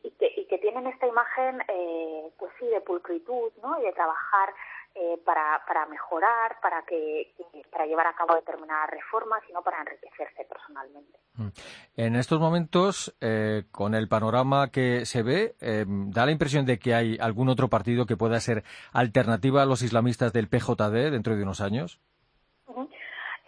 y, 0.03 0.11
que, 0.11 0.33
y 0.35 0.45
que, 0.45 0.57
tienen 0.57 0.87
esta 0.87 1.07
imagen, 1.07 1.61
eh, 1.67 2.31
pues 2.37 2.51
sí, 2.59 2.67
de 2.67 2.81
pulcritud, 2.81 3.51
¿no? 3.61 3.79
Y 3.79 3.83
de 3.83 3.93
trabajar 3.93 4.53
eh, 4.95 5.19
para, 5.23 5.63
para 5.67 5.85
mejorar, 5.85 6.59
para 6.59 6.81
que, 6.81 7.33
para 7.71 7.85
llevar 7.85 8.07
a 8.07 8.15
cabo 8.15 8.33
determinadas 8.33 8.89
reformas 8.89 9.43
y 9.47 9.53
no 9.53 9.61
para 9.61 9.79
enriquecerse 9.81 10.43
personalmente. 10.45 11.19
Mm. 11.35 11.47
En 11.97 12.15
estos 12.15 12.39
momentos, 12.39 13.15
eh, 13.21 13.65
con 13.71 13.93
el 13.93 14.07
panorama 14.07 14.71
que 14.71 15.05
se 15.05 15.21
ve, 15.21 15.55
eh, 15.61 15.85
da 15.87 16.25
la 16.25 16.31
impresión 16.31 16.65
de 16.65 16.79
que 16.79 16.95
hay 16.95 17.17
algún 17.21 17.47
otro 17.47 17.67
partido 17.67 18.07
que 18.07 18.17
pueda 18.17 18.39
ser 18.39 18.63
alternativa 18.91 19.61
a 19.61 19.65
los 19.67 19.83
islamistas 19.83 20.33
del 20.33 20.49
PJD 20.49 21.11
dentro 21.11 21.35
de 21.35 21.43
unos 21.43 21.61
años. 21.61 22.01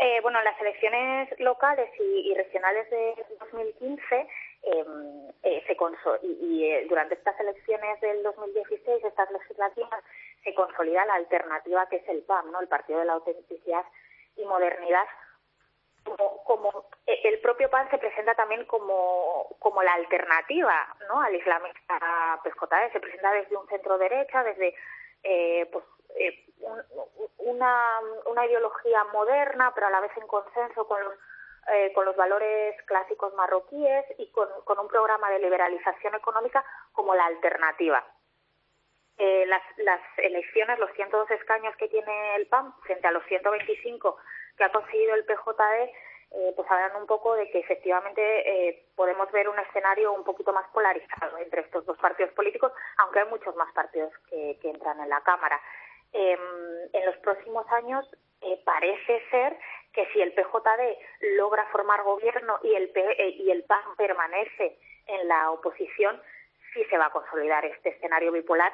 Eh, 0.01 0.21
bueno, 0.21 0.41
las 0.43 0.59
elecciones 0.61 1.29
locales 1.39 1.89
y, 1.99 2.31
y 2.31 2.35
regionales 2.35 2.89
de 2.89 3.15
2015 3.39 4.05
em, 4.15 4.27
eh, 4.63 5.63
se 5.65 5.77
y, 6.23 6.27
y 6.41 6.65
eh, 6.65 6.85
durante 6.89 7.15
estas 7.15 7.39
elecciones 7.39 8.01
del 8.01 8.23
2016, 8.23 9.03
estas 9.03 9.31
legislativas, 9.31 10.03
se 10.43 10.53
consolida 10.53 11.05
la 11.05 11.15
alternativa 11.15 11.87
que 11.87 11.97
es 11.97 12.09
el 12.09 12.23
PAM, 12.23 12.51
¿no? 12.51 12.61
El 12.61 12.67
Partido 12.67 12.99
de 12.99 13.05
la 13.05 13.13
Autenticidad 13.13 13.85
y 14.35 14.45
Modernidad. 14.45 15.05
Como, 16.03 16.43
como 16.43 16.85
eh, 17.05 17.19
el 17.25 17.39
propio 17.39 17.69
PAM 17.69 17.89
se 17.89 17.97
presenta 17.97 18.33
también 18.33 18.65
como, 18.65 19.47
como 19.59 19.83
la 19.83 19.93
alternativa 19.93 20.95
¿no? 21.07 21.21
al 21.21 21.35
islamista 21.35 22.39
pescotade, 22.43 22.91
se 22.91 23.01
presenta 23.01 23.31
desde 23.33 23.57
un 23.57 23.67
centro 23.67 23.97
derecha, 23.97 24.43
desde 24.43 24.73
eh, 25.23 25.67
pues 25.71 25.83
eh, 26.15 26.45
un, 26.61 26.81
una, 27.37 27.99
una 28.25 28.45
ideología 28.45 29.03
moderna, 29.05 29.71
pero 29.75 29.87
a 29.87 29.91
la 29.91 29.99
vez 29.99 30.11
en 30.17 30.27
consenso 30.27 30.87
con 30.87 31.01
eh, 31.73 31.91
con 31.93 32.05
los 32.05 32.15
valores 32.15 32.75
clásicos 32.84 33.34
marroquíes 33.36 34.05
y 34.17 34.32
con, 34.32 34.47
un 34.79 34.88
programa 34.88 35.29
de 35.32 35.39
liberalización 35.39 36.15
económica 36.15 36.63
como 36.93 37.15
la 37.15 37.25
alternativa. 37.25 38.05
Eh, 39.17 39.45
las, 39.47 39.62
las, 39.77 40.01
elecciones, 40.17 40.79
los 40.79 40.91
102 40.93 41.29
escaños 41.32 41.75
que 41.75 41.89
tiene 41.89 42.36
el 42.36 42.47
PAM 42.47 42.73
frente 42.82 43.08
a 43.08 43.12
los 43.12 43.23
125 43.25 44.17
que 44.58 44.63
ha 44.63 44.71
conseguido 44.71 45.15
el 45.15 45.25
PJD, 45.25 45.91
eh, 46.32 46.53
pues 46.55 46.69
hablan 46.69 46.95
un 47.01 47.08
poco 47.08 47.34
de 47.36 47.49
que 47.49 47.60
efectivamente 47.60 48.21
eh, 48.21 48.86
podemos 48.95 49.32
ver 49.32 49.49
un 49.49 49.58
escenario 49.58 50.13
un 50.13 50.23
poquito 50.23 50.53
más 50.53 50.67
polarizado 50.71 51.38
entre 51.39 51.62
estos 51.62 51.86
dos 51.86 51.97
partidos 51.97 52.32
políticos, 52.34 52.71
aunque 52.97 53.19
hay 53.19 53.29
muchos 53.29 53.55
más 53.55 53.71
partidos 53.73 54.13
que, 54.29 54.58
entran 54.63 54.99
en 54.99 55.10
la 55.10 55.21
Cámara. 55.21 55.60
Eh, 56.13 56.38
en 56.93 57.05
los 57.05 57.17
próximos 57.17 57.65
años 57.71 58.05
eh, 58.41 58.62
parece 58.63 59.21
ser 59.32 59.58
que 59.93 60.06
si 60.13 60.21
el 60.21 60.34
PJD 60.34 60.97
logra 61.38 61.65
formar 61.67 62.04
gobierno 62.04 62.60
y 62.63 62.73
el, 62.75 62.89
P, 62.89 62.99
eh, 63.02 63.30
y 63.30 63.52
el 63.52 63.63
PAN 63.63 63.95
permanece 63.97 64.78
en 65.08 65.28
la 65.28 65.52
oposición, 65.52 66.21
sí 66.73 66.84
se 66.86 66.97
va 66.97 67.08
a 67.08 67.12
consolidar 67.12 67.65
este 67.65 67.89
escenario 67.89 68.32
bipolar 68.32 68.71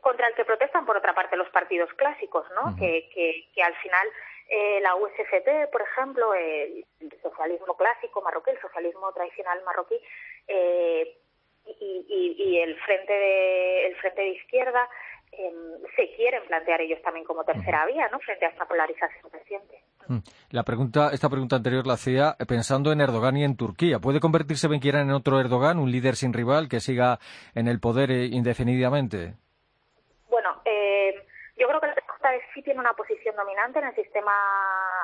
contra 0.00 0.28
el 0.28 0.34
que 0.34 0.44
protestan, 0.44 0.86
por 0.86 0.96
otra 0.96 1.14
parte, 1.14 1.36
los 1.36 1.48
partidos 1.50 1.92
clásicos, 1.94 2.46
¿no? 2.54 2.62
Uh 2.62 2.64
-huh. 2.66 2.78
que, 2.78 3.08
que, 3.10 3.48
que, 3.54 3.62
al 3.62 3.74
final 3.76 4.06
eh, 4.48 4.80
la 4.80 4.94
USFP, 4.96 5.70
por 5.72 5.82
ejemplo, 5.82 6.34
el 6.34 6.84
socialismo 7.22 7.76
clásico 7.76 8.22
marroquí, 8.22 8.50
el 8.50 8.60
socialismo 8.60 9.12
tradicional 9.12 9.62
marroquí, 9.64 9.98
eh, 10.48 11.18
y, 11.66 12.06
y, 12.08 12.42
y, 12.44 12.58
el 12.58 12.78
frente 12.80 13.12
de, 13.12 13.86
el 13.86 13.96
frente 13.96 14.20
de 14.20 14.28
izquierda, 14.28 14.88
eh, 15.38 15.52
se 15.96 16.14
quieren 16.16 16.42
plantear 16.46 16.80
ellos 16.80 17.00
también 17.02 17.24
como 17.24 17.44
tercera 17.44 17.86
vía, 17.86 18.08
¿no? 18.10 18.18
Frente 18.20 18.46
a 18.46 18.48
esta 18.48 18.64
polarización 18.66 19.30
reciente. 19.32 19.82
Mm. 20.08 20.18
La 20.50 20.62
pregunta, 20.62 21.10
esta 21.12 21.28
pregunta 21.28 21.56
anterior 21.56 21.86
la 21.86 21.94
hacía 21.94 22.36
pensando 22.46 22.92
en 22.92 23.00
Erdogan 23.00 23.36
y 23.36 23.44
en 23.44 23.56
Turquía. 23.56 23.98
¿Puede 23.98 24.20
convertirse 24.20 24.68
Benquiera 24.68 25.00
en 25.00 25.10
otro 25.10 25.40
Erdogan, 25.40 25.78
un 25.78 25.90
líder 25.90 26.16
sin 26.16 26.32
rival 26.32 26.68
que 26.68 26.80
siga 26.80 27.18
en 27.54 27.68
el 27.68 27.80
poder 27.80 28.10
indefinidamente? 28.10 29.34
PJD 32.24 32.42
sí 32.54 32.62
tiene 32.62 32.80
una 32.80 32.94
posición 32.94 33.36
dominante 33.36 33.78
en 33.78 33.86
el 33.86 33.94
sistema 33.94 34.32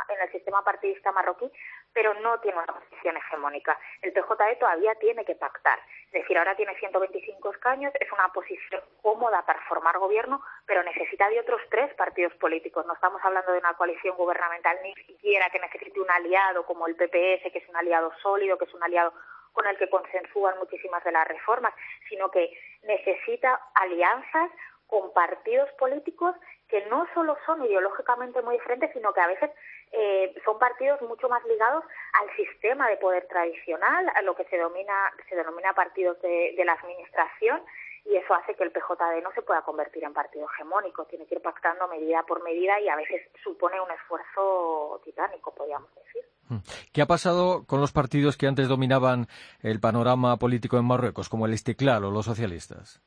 en 0.08 0.20
el 0.20 0.32
sistema 0.32 0.64
partidista 0.64 1.12
marroquí, 1.12 1.50
pero 1.92 2.14
no 2.14 2.40
tiene 2.40 2.58
una 2.58 2.66
posición 2.66 3.16
hegemónica. 3.16 3.78
El 4.02 4.12
PJD 4.12 4.58
todavía 4.58 4.94
tiene 4.96 5.24
que 5.24 5.36
pactar. 5.36 5.78
Es 6.06 6.22
decir, 6.22 6.36
ahora 6.36 6.56
tiene 6.56 6.74
125 6.76 7.52
escaños, 7.52 7.92
es 8.00 8.10
una 8.10 8.28
posición 8.28 8.82
cómoda 9.02 9.42
para 9.46 9.60
formar 9.68 9.98
gobierno, 9.98 10.42
pero 10.66 10.82
necesita 10.82 11.28
de 11.28 11.40
otros 11.40 11.60
tres 11.70 11.94
partidos 11.94 12.34
políticos. 12.34 12.84
No 12.86 12.94
estamos 12.94 13.20
hablando 13.24 13.52
de 13.52 13.58
una 13.58 13.74
coalición 13.74 14.16
gubernamental 14.16 14.78
ni 14.82 14.94
siquiera 14.94 15.48
que 15.50 15.60
necesite 15.60 16.00
un 16.00 16.10
aliado 16.10 16.64
como 16.66 16.86
el 16.86 16.96
PPS, 16.96 17.52
que 17.52 17.58
es 17.58 17.68
un 17.68 17.76
aliado 17.76 18.12
sólido, 18.22 18.58
que 18.58 18.64
es 18.64 18.74
un 18.74 18.82
aliado 18.82 19.12
con 19.52 19.66
el 19.66 19.76
que 19.76 19.90
consensúan 19.90 20.58
muchísimas 20.58 21.02
de 21.04 21.12
las 21.12 21.26
reformas, 21.26 21.74
sino 22.08 22.30
que 22.30 22.50
necesita 22.82 23.60
alianzas 23.74 24.50
con 24.90 25.12
partidos 25.12 25.70
políticos 25.78 26.34
que 26.68 26.84
no 26.86 27.06
solo 27.14 27.36
son 27.46 27.64
ideológicamente 27.64 28.42
muy 28.42 28.56
diferentes, 28.56 28.92
sino 28.92 29.12
que 29.12 29.20
a 29.20 29.26
veces 29.26 29.50
eh, 29.92 30.34
son 30.44 30.58
partidos 30.58 31.00
mucho 31.02 31.28
más 31.28 31.44
ligados 31.44 31.84
al 32.20 32.36
sistema 32.36 32.88
de 32.88 32.96
poder 32.96 33.26
tradicional, 33.28 34.10
a 34.14 34.22
lo 34.22 34.34
que 34.34 34.44
se, 34.44 34.58
domina, 34.58 35.12
se 35.28 35.36
denomina 35.36 35.72
partidos 35.74 36.20
de, 36.22 36.60
la 36.64 36.72
administración, 36.72 37.60
y 38.04 38.16
eso 38.16 38.34
hace 38.34 38.54
que 38.54 38.62
el 38.62 38.72
PJD 38.72 39.22
no 39.22 39.32
se 39.32 39.42
pueda 39.42 39.62
convertir 39.62 40.04
en 40.04 40.12
partido 40.12 40.46
hegemónico, 40.52 41.04
tiene 41.06 41.26
que 41.26 41.34
ir 41.36 41.42
pactando 41.42 41.86
medida 41.88 42.22
por 42.22 42.42
medida 42.42 42.80
y 42.80 42.88
a 42.88 42.96
veces 42.96 43.22
supone 43.42 43.80
un 43.80 43.90
esfuerzo 43.90 45.00
titánico, 45.04 45.54
podríamos 45.54 45.92
decir. 45.94 46.24
Mm. 46.48 46.58
¿Qué 46.92 47.02
ha 47.02 47.06
pasado 47.06 47.64
con 47.66 47.80
los 47.80 47.92
partidos 47.92 48.36
que 48.36 48.46
antes 48.46 48.68
dominaban 48.68 49.26
el 49.62 49.80
panorama 49.80 50.36
político 50.38 50.78
en 50.78 50.86
Marruecos, 50.86 51.28
como 51.28 51.46
el 51.46 51.52
Istiklal 51.52 52.04
o 52.04 52.10
los 52.10 52.24
socialistas? 52.24 53.02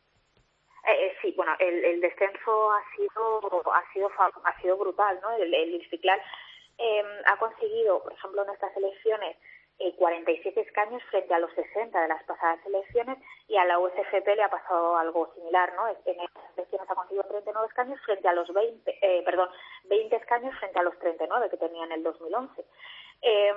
El, 1.68 1.86
el 1.86 2.02
descenso 2.02 2.72
ha 2.72 2.84
sido 2.96 3.72
ha 3.74 3.94
sido 3.94 4.12
ha 4.44 4.62
sido 4.62 4.78
brutal, 4.78 5.20
¿no? 5.22 5.32
El, 5.32 5.54
el 5.54 5.82
eh, 6.78 7.04
ha 7.26 7.38
conseguido, 7.38 8.02
por 8.02 8.14
ejemplo, 8.14 8.44
en 8.44 8.50
estas 8.50 8.76
elecciones 8.76 9.38
eh, 9.80 9.96
47 9.96 10.62
escaños 10.62 11.02
frente 11.10 11.34
a 11.34 11.40
los 11.40 11.52
60 11.54 12.00
de 12.00 12.08
las 12.08 12.24
pasadas 12.24 12.60
elecciones 12.66 13.18
y 13.48 13.58
a 13.58 13.66
la 13.66 13.80
USFP 13.80 14.36
le 14.36 14.44
ha 14.44 14.50
pasado 14.50 14.98
algo 14.98 15.34
similar, 15.34 15.74
¿no? 15.76 15.88
En 15.88 16.20
estas 16.22 16.44
elecciones 16.56 16.90
ha 16.90 16.96
conseguido 16.96 17.24
39 17.24 17.68
escaños 17.68 18.00
frente 18.02 18.28
a 18.28 18.34
los 18.34 18.54
20, 18.54 19.00
eh, 19.02 19.24
perdón, 19.24 19.50
20 19.86 20.16
escaños 20.16 20.56
frente 20.60 20.80
a 20.80 20.84
los 20.84 20.98
39 21.00 21.50
que 21.50 21.58
tenía 21.58 21.86
en 21.86 21.92
el 21.94 22.04
2011. 22.04 22.66
Eh, 23.24 23.54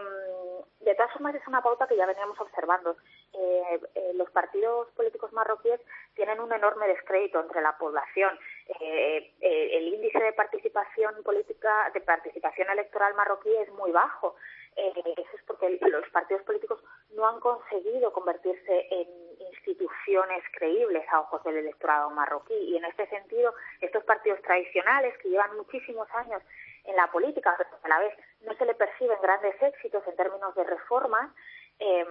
de 0.87 0.95
todas 0.95 1.13
formas, 1.13 1.35
es 1.35 1.47
una 1.49 1.63
pauta 1.63 1.89
que 1.89 1.97
ya 1.97 2.07
veníamos 2.07 2.41
observando. 2.41 2.97
Eh, 3.33 3.81
eh, 3.97 4.13
los 4.15 4.31
partidos 4.31 4.89
políticos 4.93 5.33
marroquíes 5.33 5.81
tienen 6.15 6.39
un 6.39 6.53
enorme 6.53 6.87
descrédito 6.87 7.41
entre 7.41 7.61
la 7.61 7.77
población. 7.77 8.39
Eh, 8.81 9.35
eh, 9.41 9.79
el 9.79 9.89
índice 9.89 10.21
de 10.21 10.33
participación 10.33 11.25
política, 11.25 11.91
de 11.93 12.01
participación 12.01 12.71
electoral 12.71 13.15
marroquí 13.15 13.53
es 13.57 13.69
muy 13.73 13.91
bajo. 13.91 14.37
Eso 14.77 15.37
es 15.37 15.43
porque 15.47 15.79
los 15.81 16.09
partidos 16.11 16.43
políticos 16.43 16.79
no 17.15 17.27
han 17.27 17.41
conseguido 17.41 18.13
convertirse 18.13 18.87
en 18.91 19.09
instituciones 19.41 20.45
creíbles 20.53 21.03
a 21.11 21.21
ojos 21.21 21.43
del 21.45 21.57
electorado 21.57 22.11
marroquí. 22.11 22.55
Y 22.55 22.77
en 22.77 22.85
este 22.85 23.09
sentido, 23.09 23.55
estos 23.81 24.05
partidos 24.05 24.41
tradicionales 24.43 25.17
que 25.19 25.31
llevan 25.31 25.57
muchísimos 25.57 26.07
años 26.15 26.43
en 26.85 26.95
la 26.95 27.11
política, 27.11 27.57
a 27.83 27.89
la 27.89 27.99
vez 28.01 28.15
no 28.47 28.55
se 28.55 28.65
le 28.65 28.75
perciben 28.75 29.21
grandes 29.21 29.61
éxitos 29.61 30.07
en 30.07 30.17
términos 30.17 30.55
de 30.55 30.65
reformas, 30.65 31.31
eh, 31.79 32.07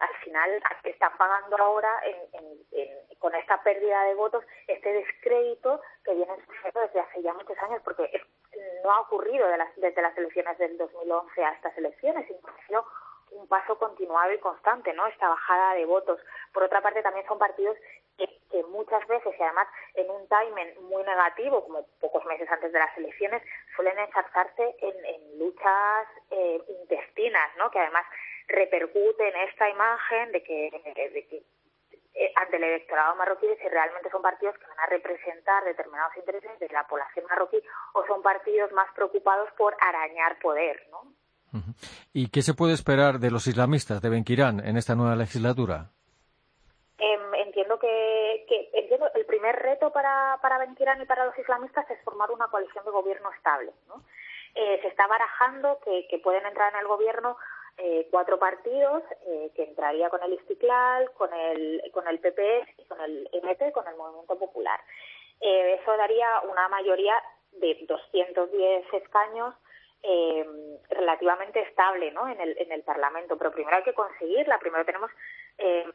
al 0.00 0.14
final 0.24 0.50
están 0.82 1.16
pagando 1.16 1.56
ahora 1.58 1.90
en, 2.02 3.18
con 3.18 3.34
esta 3.34 3.62
pérdida 3.62 4.02
de 4.04 4.14
votos 4.14 4.44
este 4.66 4.92
descrédito 4.92 5.80
que 6.04 6.14
viene 6.14 6.34
sucediendo 6.44 6.80
desde 6.80 7.00
hace 7.00 7.22
ya 7.22 7.32
muchos 7.32 7.56
años, 7.58 7.80
porque 7.84 8.10
es, 8.12 8.22
no 8.82 8.90
ha 8.90 9.00
ocurrido 9.00 9.46
de 9.48 9.58
las, 9.58 9.74
desde 9.76 10.02
las 10.02 10.16
elecciones 10.18 10.58
del 10.58 10.76
2011 10.76 11.44
a 11.44 11.52
estas 11.52 11.76
elecciones, 11.78 12.26
sido 12.66 12.84
un 13.32 13.46
paso 13.48 13.78
continuado 13.78 14.32
y 14.32 14.38
constante, 14.38 14.92
¿no? 14.92 15.06
Esta 15.06 15.28
bajada 15.28 15.74
de 15.74 15.84
votos. 15.84 16.20
Por 16.52 16.62
otra 16.62 16.80
parte, 16.80 17.02
también 17.02 17.26
son 17.26 17.38
partidos 17.38 17.76
que, 18.16 18.26
que 18.50 18.62
muchas 18.64 19.06
veces, 19.06 19.34
y 19.38 19.42
además 19.42 19.68
en 19.94 20.10
un 20.10 20.28
timing 20.28 20.88
muy 20.88 21.02
negativo, 21.04 21.64
como 21.64 21.86
pocos 22.00 22.24
meses 22.26 22.50
antes 22.50 22.72
de 22.72 22.78
las 22.78 22.96
elecciones, 22.96 23.42
suelen 23.74 23.98
enzarzarse 23.98 24.76
en, 24.80 25.04
en 25.04 25.38
luchas 25.38 26.08
eh, 26.30 26.60
intestinas, 26.80 27.50
¿no? 27.58 27.70
Que 27.70 27.80
además 27.80 28.04
repercuten 28.48 29.34
esta 29.48 29.68
imagen 29.68 30.32
de 30.32 30.42
que, 30.42 30.66
eh, 32.14 32.32
ante 32.36 32.56
el 32.56 32.64
electorado 32.64 33.14
marroquí 33.16 33.46
si 33.60 33.68
realmente 33.68 34.10
son 34.10 34.22
partidos 34.22 34.56
que 34.58 34.66
van 34.66 34.80
a 34.80 34.86
representar 34.86 35.64
determinados 35.64 36.16
intereses 36.16 36.58
de 36.58 36.68
la 36.68 36.86
población 36.86 37.26
marroquí 37.28 37.60
o 37.92 38.06
son 38.06 38.22
partidos 38.22 38.72
más 38.72 38.88
preocupados 38.94 39.50
por 39.58 39.76
arañar 39.80 40.38
poder, 40.38 40.86
¿no? 40.90 41.02
¿Y 42.12 42.28
qué 42.28 42.42
se 42.42 42.52
puede 42.52 42.74
esperar 42.74 43.18
de 43.18 43.30
los 43.30 43.46
islamistas 43.46 44.02
de 44.02 44.10
Benquirán 44.10 44.60
en 44.60 44.76
esta 44.76 44.94
nueva 44.94 45.16
legislatura? 45.16 45.90
Em, 47.16 47.34
entiendo 47.46 47.78
que, 47.78 48.46
entiendo 48.72 49.10
el 49.14 49.26
primer 49.26 49.56
reto 49.56 49.90
para, 49.90 50.38
para 50.42 50.58
Benquirán 50.58 51.00
y 51.00 51.06
para 51.06 51.24
los 51.24 51.38
islamistas 51.38 51.88
es 51.90 52.00
formar 52.02 52.30
una 52.30 52.48
coalición 52.48 52.84
de 52.84 52.90
gobierno 52.90 53.30
estable. 53.32 53.72
¿no? 53.88 54.02
Eh, 54.54 54.78
se 54.82 54.88
está 54.88 55.06
barajando 55.06 55.78
que, 55.84 56.06
que 56.08 56.18
pueden 56.18 56.44
entrar 56.46 56.72
en 56.72 56.80
el 56.80 56.86
gobierno 56.86 57.36
eh, 57.78 58.08
cuatro 58.10 58.38
partidos 58.38 59.02
eh, 59.26 59.50
que 59.54 59.64
entraría 59.64 60.08
con 60.08 60.22
el 60.22 60.32
Istiklal, 60.34 61.10
con 61.12 61.32
el, 61.32 61.82
con 61.92 62.08
el 62.08 62.18
PP 62.18 62.74
y 62.78 62.84
con 62.84 63.00
el 63.00 63.28
MP, 63.32 63.72
con 63.72 63.86
el 63.86 63.96
Movimiento 63.96 64.38
Popular. 64.38 64.80
Eh, 65.40 65.78
eso 65.80 65.96
daría 65.96 66.40
una 66.50 66.68
mayoría 66.68 67.22
de 67.52 67.76
210 67.86 68.94
escaños 68.94 69.54
eh, 70.02 70.46
relativamente 70.90 71.60
estable 71.60 72.10
¿no? 72.12 72.28
en, 72.28 72.40
el, 72.40 72.56
en 72.58 72.72
el 72.72 72.82
Parlamento. 72.82 73.36
Pero 73.36 73.52
primero 73.52 73.76
hay 73.76 73.82
que 73.82 73.94
conseguirla, 73.94 74.58
primero 74.58 74.84
tenemos 74.84 75.10
eh, 75.58 75.86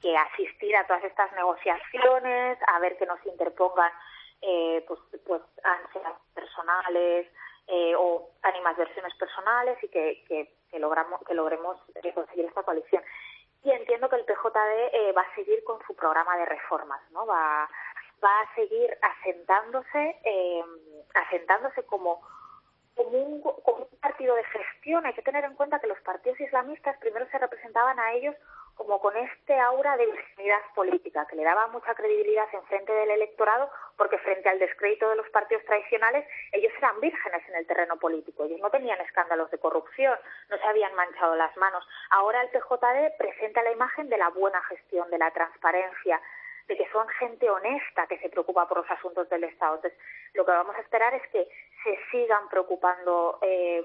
que 0.00 0.16
asistir 0.16 0.76
a 0.76 0.86
todas 0.86 1.04
estas 1.04 1.32
negociaciones, 1.32 2.58
a 2.66 2.78
ver 2.80 2.96
que 2.96 3.06
nos 3.06 3.24
interpongan 3.26 3.90
eh, 4.42 4.84
pues, 4.86 5.00
pues 5.26 5.42
ansias 5.62 6.12
personales 6.34 7.26
eh, 7.66 7.94
o 7.96 8.30
animadversiones 8.42 9.14
personales 9.14 9.82
y 9.82 9.88
que, 9.88 10.22
que, 10.28 10.54
que, 10.70 10.78
logramos, 10.78 11.22
que 11.24 11.34
logremos 11.34 11.78
conseguir 12.14 12.44
esta 12.44 12.62
coalición. 12.62 13.02
Y 13.64 13.70
entiendo 13.70 14.10
que 14.10 14.16
el 14.16 14.26
PJD 14.26 14.92
eh, 14.92 15.12
va 15.16 15.22
a 15.22 15.34
seguir 15.34 15.64
con 15.64 15.78
su 15.86 15.96
programa 15.96 16.36
de 16.36 16.44
reformas, 16.44 17.00
¿no? 17.12 17.24
Va, 17.24 17.66
va 18.22 18.40
a 18.40 18.54
seguir 18.54 18.94
asentándose, 19.00 20.20
eh, 20.22 20.64
asentándose 21.14 21.86
como 21.86 22.20
como 22.94 23.10
un, 23.10 23.42
como 23.42 23.88
un 23.90 23.98
partido 24.00 24.34
de 24.34 24.44
gestión. 24.44 25.04
Hay 25.06 25.14
que 25.14 25.22
tener 25.22 25.44
en 25.44 25.54
cuenta 25.54 25.80
que 25.80 25.86
los 25.86 26.00
partidos 26.00 26.40
islamistas 26.40 26.96
primero 26.98 27.26
se 27.30 27.38
representaban 27.38 27.98
a 27.98 28.12
ellos 28.12 28.34
como 28.76 29.00
con 29.00 29.16
este 29.16 29.58
aura 29.58 29.96
de 29.96 30.06
virginidad 30.06 30.60
política, 30.74 31.26
que 31.26 31.36
le 31.36 31.44
daba 31.44 31.68
mucha 31.68 31.94
credibilidad 31.94 32.46
en 32.52 32.62
frente 32.64 32.92
del 32.92 33.10
electorado, 33.10 33.70
porque 33.96 34.18
frente 34.18 34.48
al 34.48 34.58
descrédito 34.58 35.08
de 35.08 35.16
los 35.16 35.28
partidos 35.30 35.64
tradicionales, 35.64 36.26
ellos 36.52 36.72
eran 36.78 37.00
vírgenes 37.00 37.48
en 37.48 37.54
el 37.54 37.66
terreno 37.66 37.96
político, 37.98 38.44
ellos 38.44 38.60
no 38.60 38.70
tenían 38.70 39.00
escándalos 39.00 39.50
de 39.50 39.58
corrupción, 39.58 40.18
no 40.50 40.58
se 40.58 40.64
habían 40.64 40.94
manchado 40.94 41.36
las 41.36 41.56
manos. 41.56 41.86
Ahora 42.10 42.42
el 42.42 42.48
PJD 42.48 43.16
presenta 43.16 43.62
la 43.62 43.72
imagen 43.72 44.08
de 44.08 44.18
la 44.18 44.30
buena 44.30 44.60
gestión, 44.62 45.08
de 45.10 45.18
la 45.18 45.30
transparencia, 45.30 46.20
de 46.66 46.76
que 46.76 46.88
son 46.90 47.06
gente 47.08 47.48
honesta 47.50 48.06
que 48.06 48.18
se 48.18 48.30
preocupa 48.30 48.66
por 48.66 48.78
los 48.78 48.90
asuntos 48.90 49.28
del 49.28 49.44
Estado. 49.44 49.76
Entonces, 49.76 49.98
lo 50.32 50.44
que 50.44 50.52
vamos 50.52 50.74
a 50.76 50.80
esperar 50.80 51.14
es 51.14 51.22
que 51.28 51.46
sigan 52.14 52.48
preocupando 52.48 53.38
eh, 53.42 53.82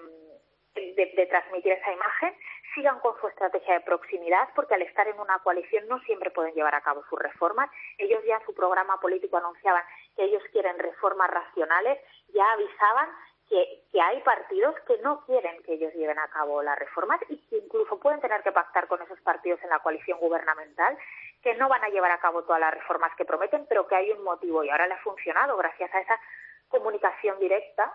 de, 0.76 1.26
transmitir 1.26 1.72
esa 1.72 1.92
imagen, 1.92 2.36
sigan 2.76 3.00
con 3.00 3.20
su 3.20 3.28
estrategia 3.28 3.74
de 3.74 3.82
proximidad, 3.82 4.50
porque 4.56 4.76
al 4.76 4.84
estar 4.84 5.08
en 5.08 5.20
una 5.20 5.40
coalición 5.40 5.88
no 5.88 6.00
siempre 6.02 6.30
pueden 6.30 6.54
llevar 6.54 6.76
a 6.76 6.82
cabo 6.82 7.04
sus 7.10 7.18
reformas. 7.18 7.72
Ellos 7.98 8.24
ya 8.28 8.36
en 8.36 8.46
su 8.46 8.54
programa 8.54 9.00
político 9.02 9.38
anunciaban 9.38 9.84
que 10.16 10.26
ellos 10.26 10.44
quieren 10.52 10.78
reformas 10.78 11.32
racionales, 11.32 11.98
ya 12.32 12.52
avisaban 12.52 13.10
que, 13.50 13.82
que, 13.92 14.00
hay 14.00 14.22
partidos 14.22 14.76
que 14.82 15.00
no 15.00 15.26
quieren 15.26 15.64
que 15.64 15.74
ellos 15.74 15.92
lleven 15.96 16.20
a 16.20 16.28
cabo 16.28 16.62
las 16.62 16.78
reformas 16.78 17.20
y 17.30 17.38
que 17.48 17.58
incluso 17.58 18.00
pueden 18.00 18.22
tener 18.22 18.44
que 18.44 18.52
pactar 18.52 18.88
con 18.88 19.02
esos 19.02 19.20
partidos 19.22 19.60
en 19.64 19.70
la 19.70 19.80
coalición 19.80 20.20
gubernamental, 20.20 20.96
que 21.42 21.56
no 21.56 21.68
van 21.68 21.84
a 21.84 21.90
llevar 21.90 22.12
a 22.12 22.20
cabo 22.20 22.44
todas 22.44 22.60
las 22.60 22.76
reformas 22.76 23.12
que 23.16 23.26
prometen, 23.26 23.66
pero 23.68 23.88
que 23.88 23.96
hay 23.96 24.12
un 24.12 24.24
motivo 24.24 24.64
y 24.64 24.70
ahora 24.70 24.86
le 24.86 24.94
ha 24.94 25.00
funcionado 25.00 25.58
gracias 25.58 25.92
a 25.96 26.00
esa 26.00 26.20
comunicación 26.70 27.40
directa, 27.40 27.92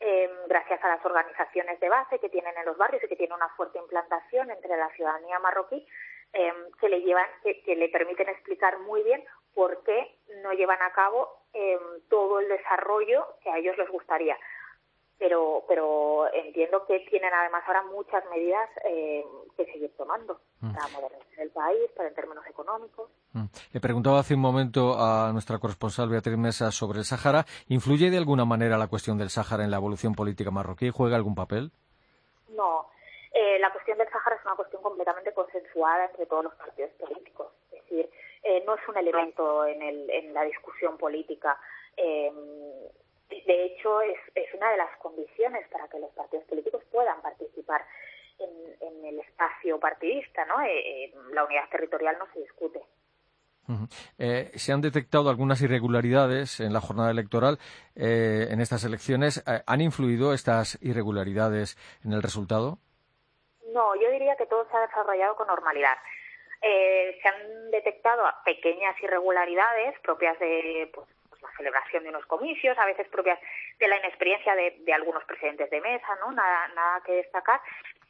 eh, 0.00 0.30
gracias 0.48 0.82
a 0.82 0.88
las 0.88 1.04
organizaciones 1.04 1.78
de 1.80 1.88
base 1.88 2.18
que 2.18 2.28
tienen 2.28 2.56
en 2.56 2.66
los 2.66 2.76
barrios 2.76 3.02
y 3.04 3.08
que 3.08 3.16
tienen 3.16 3.36
una 3.36 3.48
fuerte 3.50 3.78
implantación 3.78 4.50
entre 4.50 4.76
la 4.76 4.88
ciudadanía 4.90 5.38
marroquí, 5.38 5.86
eh, 6.32 6.52
que 6.80 6.88
le 6.88 7.00
llevan, 7.02 7.28
que, 7.42 7.76
le 7.76 7.88
permiten 7.88 8.28
explicar 8.28 8.78
muy 8.80 9.02
bien 9.02 9.24
por 9.54 9.84
qué 9.84 10.18
no 10.42 10.52
llevan 10.52 10.82
a 10.82 10.92
cabo 10.92 11.28
eh, 11.52 11.78
todo 12.10 12.40
el 12.40 12.48
desarrollo 12.48 13.24
que 13.42 13.50
a 13.50 13.58
ellos 13.58 13.78
les 13.78 13.88
gustaría 13.88 14.36
pero 15.24 15.64
pero 15.66 16.30
entiendo 16.34 16.84
que 16.84 17.00
tienen 17.08 17.32
además 17.32 17.62
ahora 17.66 17.82
muchas 17.84 18.22
medidas 18.28 18.68
eh, 18.84 19.24
que 19.56 19.64
seguir 19.64 19.90
tomando 19.96 20.38
mm. 20.60 20.74
para 20.74 20.88
modernizar 20.88 21.38
el 21.38 21.50
país, 21.50 21.90
para 21.96 22.10
en 22.10 22.14
términos 22.14 22.46
económicos. 22.46 23.08
Mm. 23.32 23.44
Le 23.72 23.80
preguntaba 23.80 24.18
hace 24.18 24.34
un 24.34 24.42
momento 24.42 24.94
a 24.98 25.32
nuestra 25.32 25.58
corresponsal 25.58 26.10
Beatriz 26.10 26.36
Mesa 26.36 26.70
sobre 26.70 26.98
el 26.98 27.06
Sáhara. 27.06 27.46
¿Influye 27.68 28.10
de 28.10 28.18
alguna 28.18 28.44
manera 28.44 28.76
la 28.76 28.88
cuestión 28.88 29.16
del 29.16 29.30
Sáhara 29.30 29.64
en 29.64 29.70
la 29.70 29.78
evolución 29.78 30.14
política 30.14 30.50
marroquí? 30.50 30.90
¿Juega 30.90 31.16
algún 31.16 31.34
papel? 31.34 31.72
No. 32.50 32.90
Eh, 33.32 33.58
la 33.60 33.72
cuestión 33.72 33.96
del 33.96 34.10
Sáhara 34.10 34.36
es 34.36 34.44
una 34.44 34.56
cuestión 34.56 34.82
completamente 34.82 35.32
consensuada 35.32 36.04
entre 36.04 36.26
todos 36.26 36.44
los 36.44 36.54
partidos 36.56 36.90
políticos. 37.00 37.46
Es 37.72 37.82
decir, 37.84 38.10
eh, 38.42 38.62
no 38.66 38.74
es 38.74 38.86
un 38.86 38.98
elemento 38.98 39.64
en, 39.64 39.80
el, 39.80 40.10
en 40.10 40.34
la 40.34 40.42
discusión 40.42 40.98
política. 40.98 41.58
Eh, 41.96 42.30
de 43.28 43.64
hecho, 43.66 44.00
es, 44.02 44.18
es 44.34 44.52
una 44.54 44.70
de 44.70 44.76
las 44.76 44.96
condiciones 44.98 45.66
para 45.68 45.88
que 45.88 45.98
los 45.98 46.10
partidos 46.12 46.44
políticos 46.46 46.82
puedan 46.90 47.20
participar 47.22 47.84
en, 48.38 48.50
en 48.80 49.04
el 49.06 49.20
espacio 49.20 49.78
partidista, 49.78 50.44
¿no? 50.44 50.60
Eh, 50.62 51.04
eh, 51.04 51.14
la 51.32 51.44
unidad 51.44 51.68
territorial 51.70 52.16
no 52.18 52.26
se 52.32 52.40
discute. 52.40 52.80
Uh 53.66 53.72
-huh. 53.72 53.88
eh, 54.18 54.50
se 54.58 54.72
han 54.72 54.82
detectado 54.82 55.30
algunas 55.30 55.62
irregularidades 55.62 56.60
en 56.60 56.74
la 56.74 56.82
jornada 56.82 57.10
electoral 57.10 57.58
eh, 57.96 58.48
en 58.50 58.60
estas 58.60 58.84
elecciones. 58.84 59.42
Eh, 59.46 59.62
¿Han 59.66 59.80
influido 59.80 60.34
estas 60.34 60.78
irregularidades 60.82 61.78
en 62.04 62.12
el 62.12 62.22
resultado? 62.22 62.78
No, 63.72 63.94
yo 63.96 64.10
diría 64.10 64.36
que 64.36 64.46
todo 64.46 64.68
se 64.70 64.76
ha 64.76 64.80
desarrollado 64.86 65.34
con 65.36 65.46
normalidad. 65.46 65.96
Eh, 66.60 67.18
se 67.22 67.28
han 67.28 67.70
detectado 67.70 68.22
pequeñas 68.44 68.94
irregularidades 69.02 69.98
propias 70.00 70.38
de 70.38 70.90
pues, 70.94 71.08
celebración 71.56 72.04
de 72.04 72.10
unos 72.10 72.26
comicios, 72.26 72.76
a 72.78 72.86
veces 72.86 73.08
propias 73.08 73.38
de 73.78 73.88
la 73.88 73.98
inexperiencia 73.98 74.54
de, 74.54 74.76
de 74.80 74.92
algunos 74.92 75.24
presidentes 75.24 75.70
de 75.70 75.80
mesa, 75.80 76.08
¿no? 76.20 76.32
Nada, 76.32 76.68
nada 76.74 77.00
que 77.04 77.12
destacar. 77.12 77.60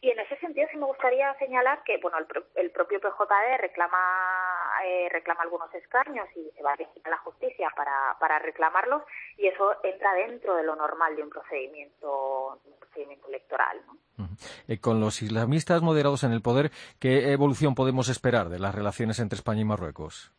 Y 0.00 0.11
en 0.11 0.18
ese 0.18 0.37
sentido 0.37 0.68
sí 0.70 0.76
me 0.76 0.85
gustaría 0.85 1.33
señalar 1.38 1.83
que 1.83 1.96
bueno 1.96 2.18
el, 2.18 2.26
el 2.57 2.70
propio 2.72 3.00
PJD 3.00 3.59
reclama 3.59 3.98
eh, 4.85 5.09
reclama 5.11 5.42
algunos 5.42 5.72
escaños 5.74 6.28
y 6.37 6.50
se 6.54 6.62
va 6.62 6.72
a 6.72 6.76
dirigir 6.76 7.00
a 7.07 7.11
la 7.11 7.18
justicia 7.18 7.70
para, 7.74 8.16
para 8.20 8.38
reclamarlos 8.38 9.02
y 9.38 9.46
eso 9.46 9.76
entra 9.83 10.12
dentro 10.14 10.57
de 10.57 10.64
lo 10.64 10.76
normal 10.76 11.16
de 11.16 11.22
un 11.22 11.30
procedimiento, 11.30 12.61
un 12.64 12.78
procedimiento 12.78 13.28
electoral. 13.28 13.80
¿no? 13.87 14.28
Eh, 14.68 14.78
con 14.78 15.00
los 15.00 15.22
islamistas 15.22 15.80
moderados 15.80 16.22
en 16.24 16.33
el 16.33 16.42
poder, 16.42 16.70
¿qué 17.00 17.33
evolución 17.33 17.74
podemos 17.74 18.09
esperar 18.09 18.48
de 18.48 18.59
las 18.59 18.74
relaciones 18.74 19.18
entre 19.20 19.37
España 19.37 19.62
y 19.62 19.64
Marruecos? 19.64 20.33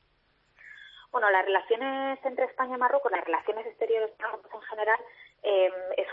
Bueno, 1.16 1.32
las 1.32 1.46
relaciones 1.46 2.20
entre 2.26 2.44
España 2.44 2.76
y 2.76 2.78
Marruecos, 2.78 3.10
las 3.10 3.24
relaciones 3.24 3.66
exteriores 3.68 4.12
en 4.20 4.62
general, 4.64 5.00
es, 5.44 6.08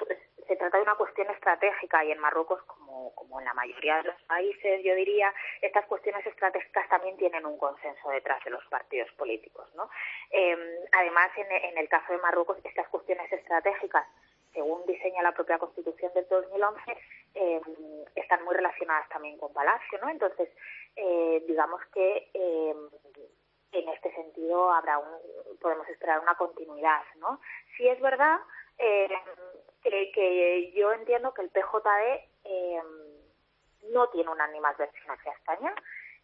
se 0.47 0.55
trata 0.55 0.77
de 0.77 0.85
una 0.85 0.95
cuestión 0.95 1.29
estratégica 1.29 2.05
y 2.05 2.12
en 2.12 2.21
Marruecos, 2.21 2.62
como, 2.69 3.12
como 3.17 3.41
en 3.41 3.47
la 3.47 3.53
mayoría 3.53 3.97
de 3.97 4.05
los 4.05 4.23
países, 4.29 4.81
yo 4.85 4.95
diría, 4.95 5.35
estas 5.61 5.87
cuestiones 5.87 6.25
estratégicas 6.25 6.88
también 6.88 7.17
tienen 7.17 7.45
un 7.45 7.59
consenso 7.59 8.11
detrás 8.11 8.45
de 8.45 8.51
los 8.51 8.65
partidos 8.67 9.11
políticos. 9.15 9.69
¿no? 9.75 9.91
Eh, 10.31 10.57
además, 10.93 11.33
en, 11.37 11.79
el 11.79 11.88
caso 11.88 12.12
de 12.12 12.21
Marruecos, 12.21 12.59
estas 12.62 12.87
cuestiones 12.87 13.33
estratégicas 13.33 14.07
según 14.53 14.87
diseña 14.87 15.23
la 15.23 15.33
propia 15.33 15.59
Constitución 15.59 16.12
del 16.15 16.29
2011, 16.29 16.81
eh, 17.35 17.61
están 18.15 18.45
muy 18.45 18.55
relacionadas 18.55 19.09
también 19.09 19.37
con 19.38 19.53
Palacio, 19.53 19.99
¿no? 20.01 20.11
Entonces, 20.11 20.51
eh, 20.95 21.43
digamos 21.49 21.81
que 21.87 22.29
eh, 22.35 22.75
en 23.72 23.88
este 23.88 24.14
sentido 24.14 24.70
habrá 24.70 24.98
un, 24.98 25.08
podemos 25.61 25.88
esperar 25.88 26.20
una 26.20 26.35
continuidad, 26.37 27.02
¿no? 27.18 27.40
Si 27.76 27.88
es 27.88 28.00
verdad 28.00 28.38
eh, 28.78 29.08
que, 29.82 30.12
que, 30.14 30.72
yo 30.72 30.92
entiendo 30.92 31.32
que 31.35 31.42
el 31.42 31.50
PJD 31.50 32.28
eh, 32.44 32.82
no 33.92 34.08
tiene 34.08 34.30
una 34.30 34.44
animadversión 34.44 35.11
hacia 35.11 35.32
España 35.32 35.74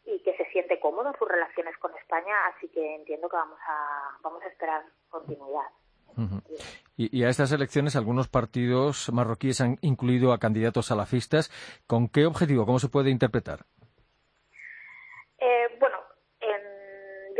y 0.04 0.20
que 0.22 0.36
se 0.36 0.44
siente 0.46 0.78
cómodo 0.80 1.08
en 1.08 1.18
sus 1.18 1.28
relaciones 1.28 1.76
con 1.78 1.94
España, 1.96 2.34
así 2.46 2.68
que 2.68 2.94
entiendo 2.94 3.28
que 3.28 3.36
vamos 3.36 3.58
a 3.66 4.18
vamos 4.22 4.42
a 4.42 4.48
esperar 4.48 4.84
continuidad. 5.08 5.66
Uh 6.16 6.22
-huh. 6.22 6.42
y, 6.96 7.16
y, 7.16 7.24
a 7.24 7.28
estas 7.28 7.52
elecciones 7.52 7.94
algunos 7.94 8.28
partidos 8.28 9.10
marroquíes 9.12 9.60
han 9.60 9.76
incluido 9.82 10.32
a 10.32 10.38
candidatos 10.38 10.86
salafistas. 10.86 11.50
¿Con 11.86 12.08
qué 12.08 12.26
objetivo? 12.26 12.66
¿Cómo 12.66 12.78
se 12.78 12.88
puede 12.88 13.10
interpretar? 13.10 13.60
Eh, 15.38 15.76
bueno, 15.78 15.97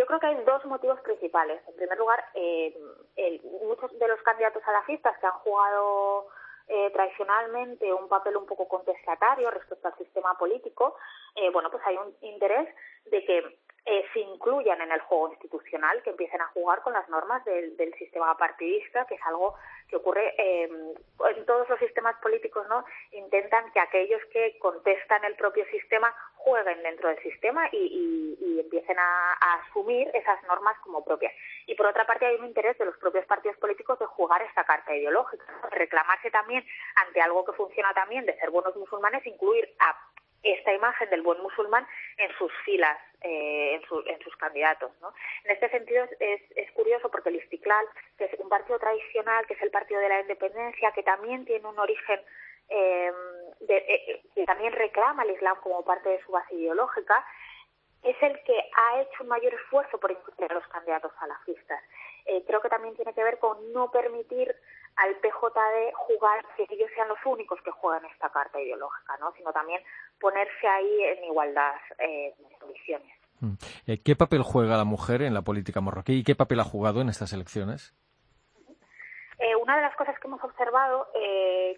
creo 0.08 0.20
que 0.20 0.26
hay 0.26 0.44
dos 0.44 0.64
motivos 0.64 0.98
principales. 1.00 1.60
En 1.68 1.76
primer 1.76 1.98
lugar, 1.98 2.24
eh, 2.34 2.74
el, 3.16 3.42
muchos 3.62 3.96
de 3.98 4.08
los 4.08 4.20
candidatos 4.22 4.62
salafistas 4.64 5.16
que 5.18 5.26
han 5.26 5.38
jugado 5.44 6.28
eh, 6.66 6.90
tradicionalmente 6.92 7.92
un 7.92 8.08
papel 8.08 8.38
un 8.38 8.46
poco 8.46 8.66
contestatario 8.66 9.50
respecto 9.50 9.86
al 9.86 9.96
sistema 9.98 10.36
político, 10.38 10.96
eh, 11.36 11.50
bueno, 11.50 11.70
pues 11.70 11.82
hay 11.86 11.98
un 11.98 12.16
interés 12.22 12.74
de 13.04 13.24
que 13.24 13.58
eh, 13.84 14.04
se 14.12 14.20
incluyan 14.20 14.80
en 14.80 14.92
el 14.92 15.00
juego 15.00 15.30
institucional, 15.30 16.02
que 16.02 16.10
empiecen 16.10 16.40
a 16.40 16.48
jugar 16.48 16.82
con 16.82 16.92
las 16.92 17.08
normas 17.08 17.44
del, 17.44 17.76
sistema 17.98 18.36
partidista, 18.36 19.06
que 19.06 19.14
es 19.14 19.20
algo 19.24 19.54
que 19.88 19.96
ocurre 19.96 20.34
em, 20.36 20.94
en 21.36 21.46
todos 21.46 21.68
los 21.68 21.78
sistemas 21.78 22.14
políticos, 22.16 22.66
¿no? 22.68 22.84
Intentan 23.12 23.72
que 23.72 23.80
aquellos 23.80 24.22
que 24.26 24.58
contestan 24.58 25.24
el 25.24 25.34
propio 25.36 25.64
sistema 25.66 26.14
jueguen 26.36 26.82
dentro 26.82 27.08
del 27.08 27.18
sistema 27.22 27.68
y, 27.72 28.36
empiecen 28.58 28.98
a, 28.98 29.32
asumir 29.60 30.10
esas 30.12 30.42
normas 30.44 30.76
como 30.80 31.02
propias. 31.04 31.32
Y 31.66 31.74
por 31.74 31.86
otra 31.86 32.06
parte 32.06 32.26
hay 32.26 32.36
un 32.36 32.46
interés 32.46 32.76
de 32.76 32.84
los 32.84 32.96
propios 32.98 33.24
partidos 33.24 33.56
políticos 33.56 33.98
de 33.98 34.06
jugar 34.06 34.42
esta 34.42 34.64
carta 34.64 34.94
ideológica, 34.94 35.44
de 35.70 35.78
reclamarse 35.78 36.30
también 36.30 36.64
ante 37.06 37.20
algo 37.22 37.44
que 37.44 37.52
funciona 37.52 37.94
también, 37.94 38.26
de 38.26 38.36
ser 38.38 38.50
buenos 38.50 38.76
musulmanes, 38.76 39.24
incluir 39.26 39.74
a 39.78 39.96
esta 40.42 40.72
imagen 40.72 41.10
del 41.10 41.22
buen 41.22 41.40
musulmán 41.42 41.86
en 42.16 42.30
sus 42.38 42.52
filas, 42.64 42.98
eh, 43.22 43.74
en, 43.74 44.20
sus 44.20 44.36
candidatos. 44.36 44.92
¿no? 45.00 45.12
En 45.44 45.50
este 45.50 45.68
sentido 45.70 46.06
es, 46.20 46.72
curioso 46.72 47.10
porque 47.10 47.30
el 47.30 47.36
Istiklal, 47.36 47.84
que 48.16 48.26
es 48.26 48.34
un 48.38 48.48
partido 48.48 48.78
tradicional, 48.78 49.46
que 49.46 49.54
es 49.54 49.62
el 49.62 49.70
partido 49.70 50.00
de 50.00 50.08
la 50.08 50.20
independencia, 50.20 50.92
que 50.92 51.02
también 51.02 51.44
tiene 51.44 51.66
un 51.66 51.78
origen 51.78 52.20
eh, 52.68 53.12
de, 53.60 53.76
eh, 53.76 54.22
que 54.34 54.44
también 54.44 54.72
reclama 54.72 55.24
el 55.24 55.30
Islam 55.30 55.56
como 55.60 55.84
parte 55.84 56.08
de 56.08 56.22
su 56.22 56.30
base 56.30 56.54
ideológica, 56.54 57.24
es 58.02 58.16
el 58.22 58.40
que 58.44 58.70
ha 58.76 59.00
hecho 59.00 59.22
un 59.22 59.28
mayor 59.28 59.52
esfuerzo 59.54 59.98
por 59.98 60.12
incluir 60.12 60.50
a 60.52 60.54
los 60.54 60.66
candidatos 60.68 61.12
salafistas. 61.18 61.82
Eh, 62.26 62.44
creo 62.46 62.60
que 62.60 62.68
también 62.68 62.94
tiene 62.94 63.14
que 63.14 63.24
ver 63.24 63.38
con 63.38 63.72
no 63.72 63.90
permitir 63.90 64.54
al 64.98 65.14
PJD 65.16 65.94
jugar, 65.94 66.44
que 66.56 66.66
ellos 66.70 66.90
sean 66.94 67.08
los 67.08 67.18
únicos 67.24 67.60
que 67.62 67.70
juegan 67.70 68.04
esta 68.06 68.30
carta 68.30 68.60
ideológica, 68.60 69.16
¿no? 69.20 69.32
sino 69.32 69.52
también 69.52 69.80
ponerse 70.20 70.66
ahí 70.66 71.04
en 71.04 71.24
igualdad 71.24 71.74
eh, 71.98 72.34
de 72.36 72.58
condiciones. 72.58 73.16
Mm. 73.40 73.54
Eh, 73.86 74.02
¿Qué 74.04 74.16
papel 74.16 74.42
juega 74.42 74.76
la 74.76 74.84
mujer 74.84 75.22
en 75.22 75.34
la 75.34 75.42
política 75.42 75.80
marroquí 75.80 76.18
y 76.18 76.24
qué 76.24 76.34
papel 76.34 76.58
ha 76.60 76.64
jugado 76.64 77.00
en 77.00 77.08
estas 77.08 77.32
elecciones? 77.32 77.94
Eh, 79.38 79.54
una 79.54 79.76
de 79.76 79.82
las 79.82 79.94
cosas 79.94 80.18
que 80.18 80.26
hemos 80.26 80.42
observado 80.42 81.06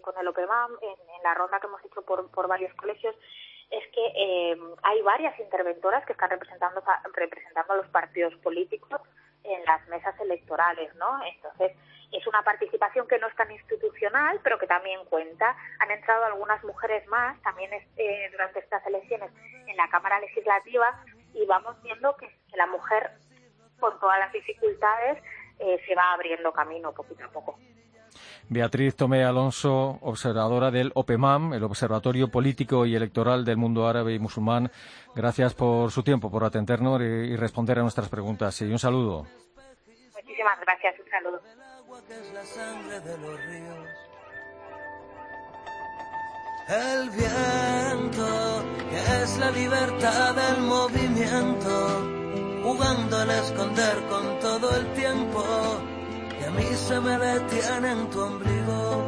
con 0.01 0.15
el 0.19 0.29
OPEMAM 0.29 0.73
en, 0.81 1.23
la 1.23 1.35
ronda 1.35 1.61
que 1.61 1.67
hemos 1.67 1.85
hecho 1.85 2.01
por, 2.01 2.31
por 2.31 2.49
varios 2.49 2.73
colegios 2.75 3.15
es 3.71 3.87
que 3.93 4.57
hay 4.83 5.03
varias 5.03 5.39
interventoras 5.39 6.07
que 6.07 6.15
están 6.15 6.31
representando, 6.31 6.83
representando 7.13 7.75
a 7.75 7.77
los 7.77 7.89
partidos 7.89 8.35
políticos 8.37 9.03
en 9.45 9.65
las 9.65 9.87
mesas 9.89 10.19
electorales, 10.21 10.95
¿no? 10.97 11.25
Entonces, 11.25 11.73
es 12.13 12.27
una 12.27 12.43
participación 12.43 13.07
que 13.07 13.19
no 13.19 13.29
es 13.29 13.37
tan 13.37 13.51
institucional, 13.51 14.41
pero 14.43 14.59
que 14.59 14.67
también 14.67 15.05
cuenta. 15.07 15.57
Han 15.79 15.91
entrado 15.91 16.25
algunas 16.25 16.63
mujeres 16.65 17.07
más 17.09 17.41
también 17.43 17.71
eh, 17.73 18.29
durante 18.33 18.59
estas 18.59 18.85
elecciones 18.87 19.31
en 19.67 19.77
la 19.77 19.89
Cámara 19.89 20.21
Legislativa 20.21 21.03
y 21.35 21.47
vamos 21.47 21.81
viendo 21.83 22.17
que, 22.17 22.29
la 22.55 22.67
mujer, 22.67 23.11
con 23.79 23.99
todas 24.01 24.19
las 24.19 24.33
dificultades, 24.33 25.23
eh, 25.59 25.81
se 25.87 25.95
va 25.95 26.13
abriendo 26.13 26.53
camino 26.53 26.93
poquito 26.93 27.25
a 27.25 27.29
poco. 27.29 27.59
Beatriz 28.51 28.95
Tomé 28.97 29.23
Alonso, 29.23 29.99
observadora 30.01 30.73
del 30.73 30.91
OPEMAM, 30.97 31.55
el 31.55 31.63
Observatorio 31.63 32.33
Político 32.33 32.85
y 32.85 32.97
Electoral 32.97 33.45
del 33.45 33.57
Mundo 33.57 33.87
Árabe 33.87 34.13
y 34.13 34.19
Musulmán. 34.19 34.73
Gracias 35.15 35.55
por 35.55 35.93
su 35.93 36.03
tiempo, 36.03 36.33
por 36.33 36.43
atendernos 36.43 37.01
y 37.01 37.37
responder 37.37 37.79
a 37.79 37.83
nuestras 37.83 38.09
preguntas. 38.09 38.61
Y 38.63 38.65
un 38.65 38.81
saludo. 38.81 39.25
Muchísimas 40.17 40.59
gracias, 40.63 40.97
un 40.99 41.09
saludo. 41.11 41.41
El 46.69 47.11
viento, 47.11 48.65
que 48.91 48.99
es 49.23 49.39
la 49.39 49.53
libertad 49.53 50.35
del 50.35 50.61
movimiento, 50.63 52.03
jugando 52.65 53.17
al 53.17 53.31
esconder 53.31 54.03
con 54.09 54.41
todo 54.41 54.77
el 54.77 54.93
tiempo 54.95 55.45
y 56.51 56.57
a 56.57 56.59
mí 56.59 56.77
se 56.77 57.01
me 57.01 57.19
detiene 57.19 57.93
en 57.93 58.11
tu 58.11 58.21
ombligo. 58.21 59.05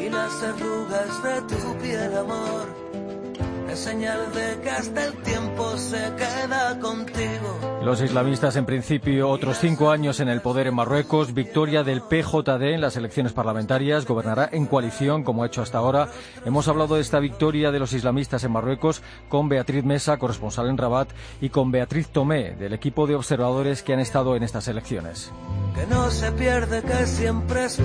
Y 0.00 0.08
las 0.10 0.42
arrugas 0.42 1.22
de 1.22 1.42
tu 1.42 1.78
piel, 1.78 2.16
amor, 2.16 2.83
es 3.74 3.80
señal 3.80 4.32
de 4.32 4.60
que 4.62 4.70
hasta 4.70 5.04
el 5.04 5.14
tiempo 5.22 5.76
se 5.76 5.98
queda 6.16 6.78
contigo. 6.78 7.74
Los 7.82 8.00
islamistas, 8.00 8.56
en 8.56 8.64
principio, 8.64 9.28
otros 9.28 9.58
cinco 9.58 9.90
años 9.90 10.20
en 10.20 10.28
el 10.28 10.40
poder 10.40 10.68
en 10.68 10.74
Marruecos. 10.74 11.34
Victoria 11.34 11.82
del 11.82 12.00
PJD 12.00 12.72
en 12.72 12.80
las 12.80 12.96
elecciones 12.96 13.32
parlamentarias. 13.32 14.06
Gobernará 14.06 14.48
en 14.52 14.66
coalición, 14.66 15.22
como 15.22 15.42
ha 15.42 15.48
hecho 15.48 15.60
hasta 15.60 15.78
ahora. 15.78 16.08
Hemos 16.46 16.66
hablado 16.68 16.94
de 16.94 17.02
esta 17.02 17.18
victoria 17.18 17.72
de 17.72 17.80
los 17.80 17.92
islamistas 17.92 18.42
en 18.44 18.52
Marruecos 18.52 19.02
con 19.28 19.50
Beatriz 19.50 19.84
Mesa, 19.84 20.16
corresponsal 20.16 20.70
en 20.70 20.78
Rabat, 20.78 21.10
y 21.42 21.50
con 21.50 21.70
Beatriz 21.72 22.08
Tomé, 22.08 22.52
del 22.52 22.72
equipo 22.72 23.06
de 23.06 23.16
observadores 23.16 23.82
que 23.82 23.92
han 23.92 24.00
estado 24.00 24.34
en 24.36 24.44
estas 24.44 24.68
elecciones. 24.68 25.30
Que 25.74 25.86
no 25.86 26.08
se 26.10 26.30
pierde, 26.32 26.82
que 26.82 27.04
siempre 27.06 27.64
es 27.64 27.80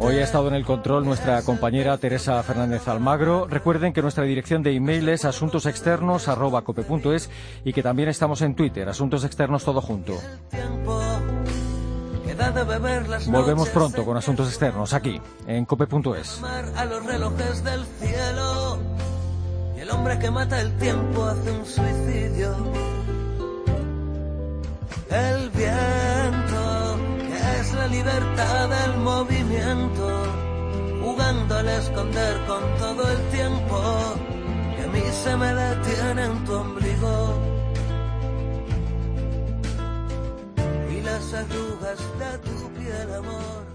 Hoy 0.00 0.16
ha 0.16 0.24
estado 0.24 0.48
en 0.48 0.54
el 0.54 0.64
control 0.64 1.04
nuestra 1.04 1.40
compañera 1.42 1.96
Teresa 1.96 2.42
Fernández 2.42 2.88
Almagro. 2.88 3.46
Recuerden 3.48 3.92
que 3.92 4.02
nuestra 4.02 4.24
dirección 4.24 4.64
de 4.64 4.74
email 4.74 5.08
es 5.12 5.24
asuntosexternos.cope.es 5.24 7.30
y 7.64 7.72
que 7.72 7.82
también 7.82 8.08
estamos 8.08 8.42
en 8.42 8.54
Twitter, 8.54 8.88
asuntos 8.88 9.24
externos 9.24 9.64
todo 9.64 9.80
junto. 9.80 10.14
Volvemos 13.28 13.68
pronto 13.68 14.04
con 14.04 14.16
asuntos 14.16 14.48
externos 14.48 14.92
aquí 14.94 15.20
en 15.46 15.64
cope.es. 15.64 16.40
A 16.76 16.84
los 16.84 17.04
relojes 17.04 17.62
del 17.62 17.84
cielo 18.00 18.78
y 19.76 19.80
el 19.80 19.90
hombre 19.90 20.18
que 20.18 20.30
mata 20.30 20.60
el 20.60 20.76
tiempo 20.78 21.24
hace 21.24 21.50
un 21.50 21.66
suicidio. 21.66 22.56
El 25.10 25.50
viento 25.50 26.98
que 27.18 27.60
es 27.60 27.74
la 27.74 27.86
libertad 27.86 28.68
del 28.68 28.96
movimiento, 28.98 30.22
jugando 31.02 31.54
al 31.54 31.68
esconder 31.68 32.46
con 32.46 32.62
todo 32.78 33.10
el 33.10 33.18
tiempo 33.30 34.14
mí 34.92 35.02
se 35.22 35.36
me 35.36 35.54
detiene 35.54 36.24
en 36.24 36.44
tu 36.44 36.52
ombligo. 36.54 37.52
las 41.04 41.34
arrugas 41.34 41.98
de 42.18 42.38
tu 42.38 42.70
piel, 42.74 43.14
amor. 43.14 43.71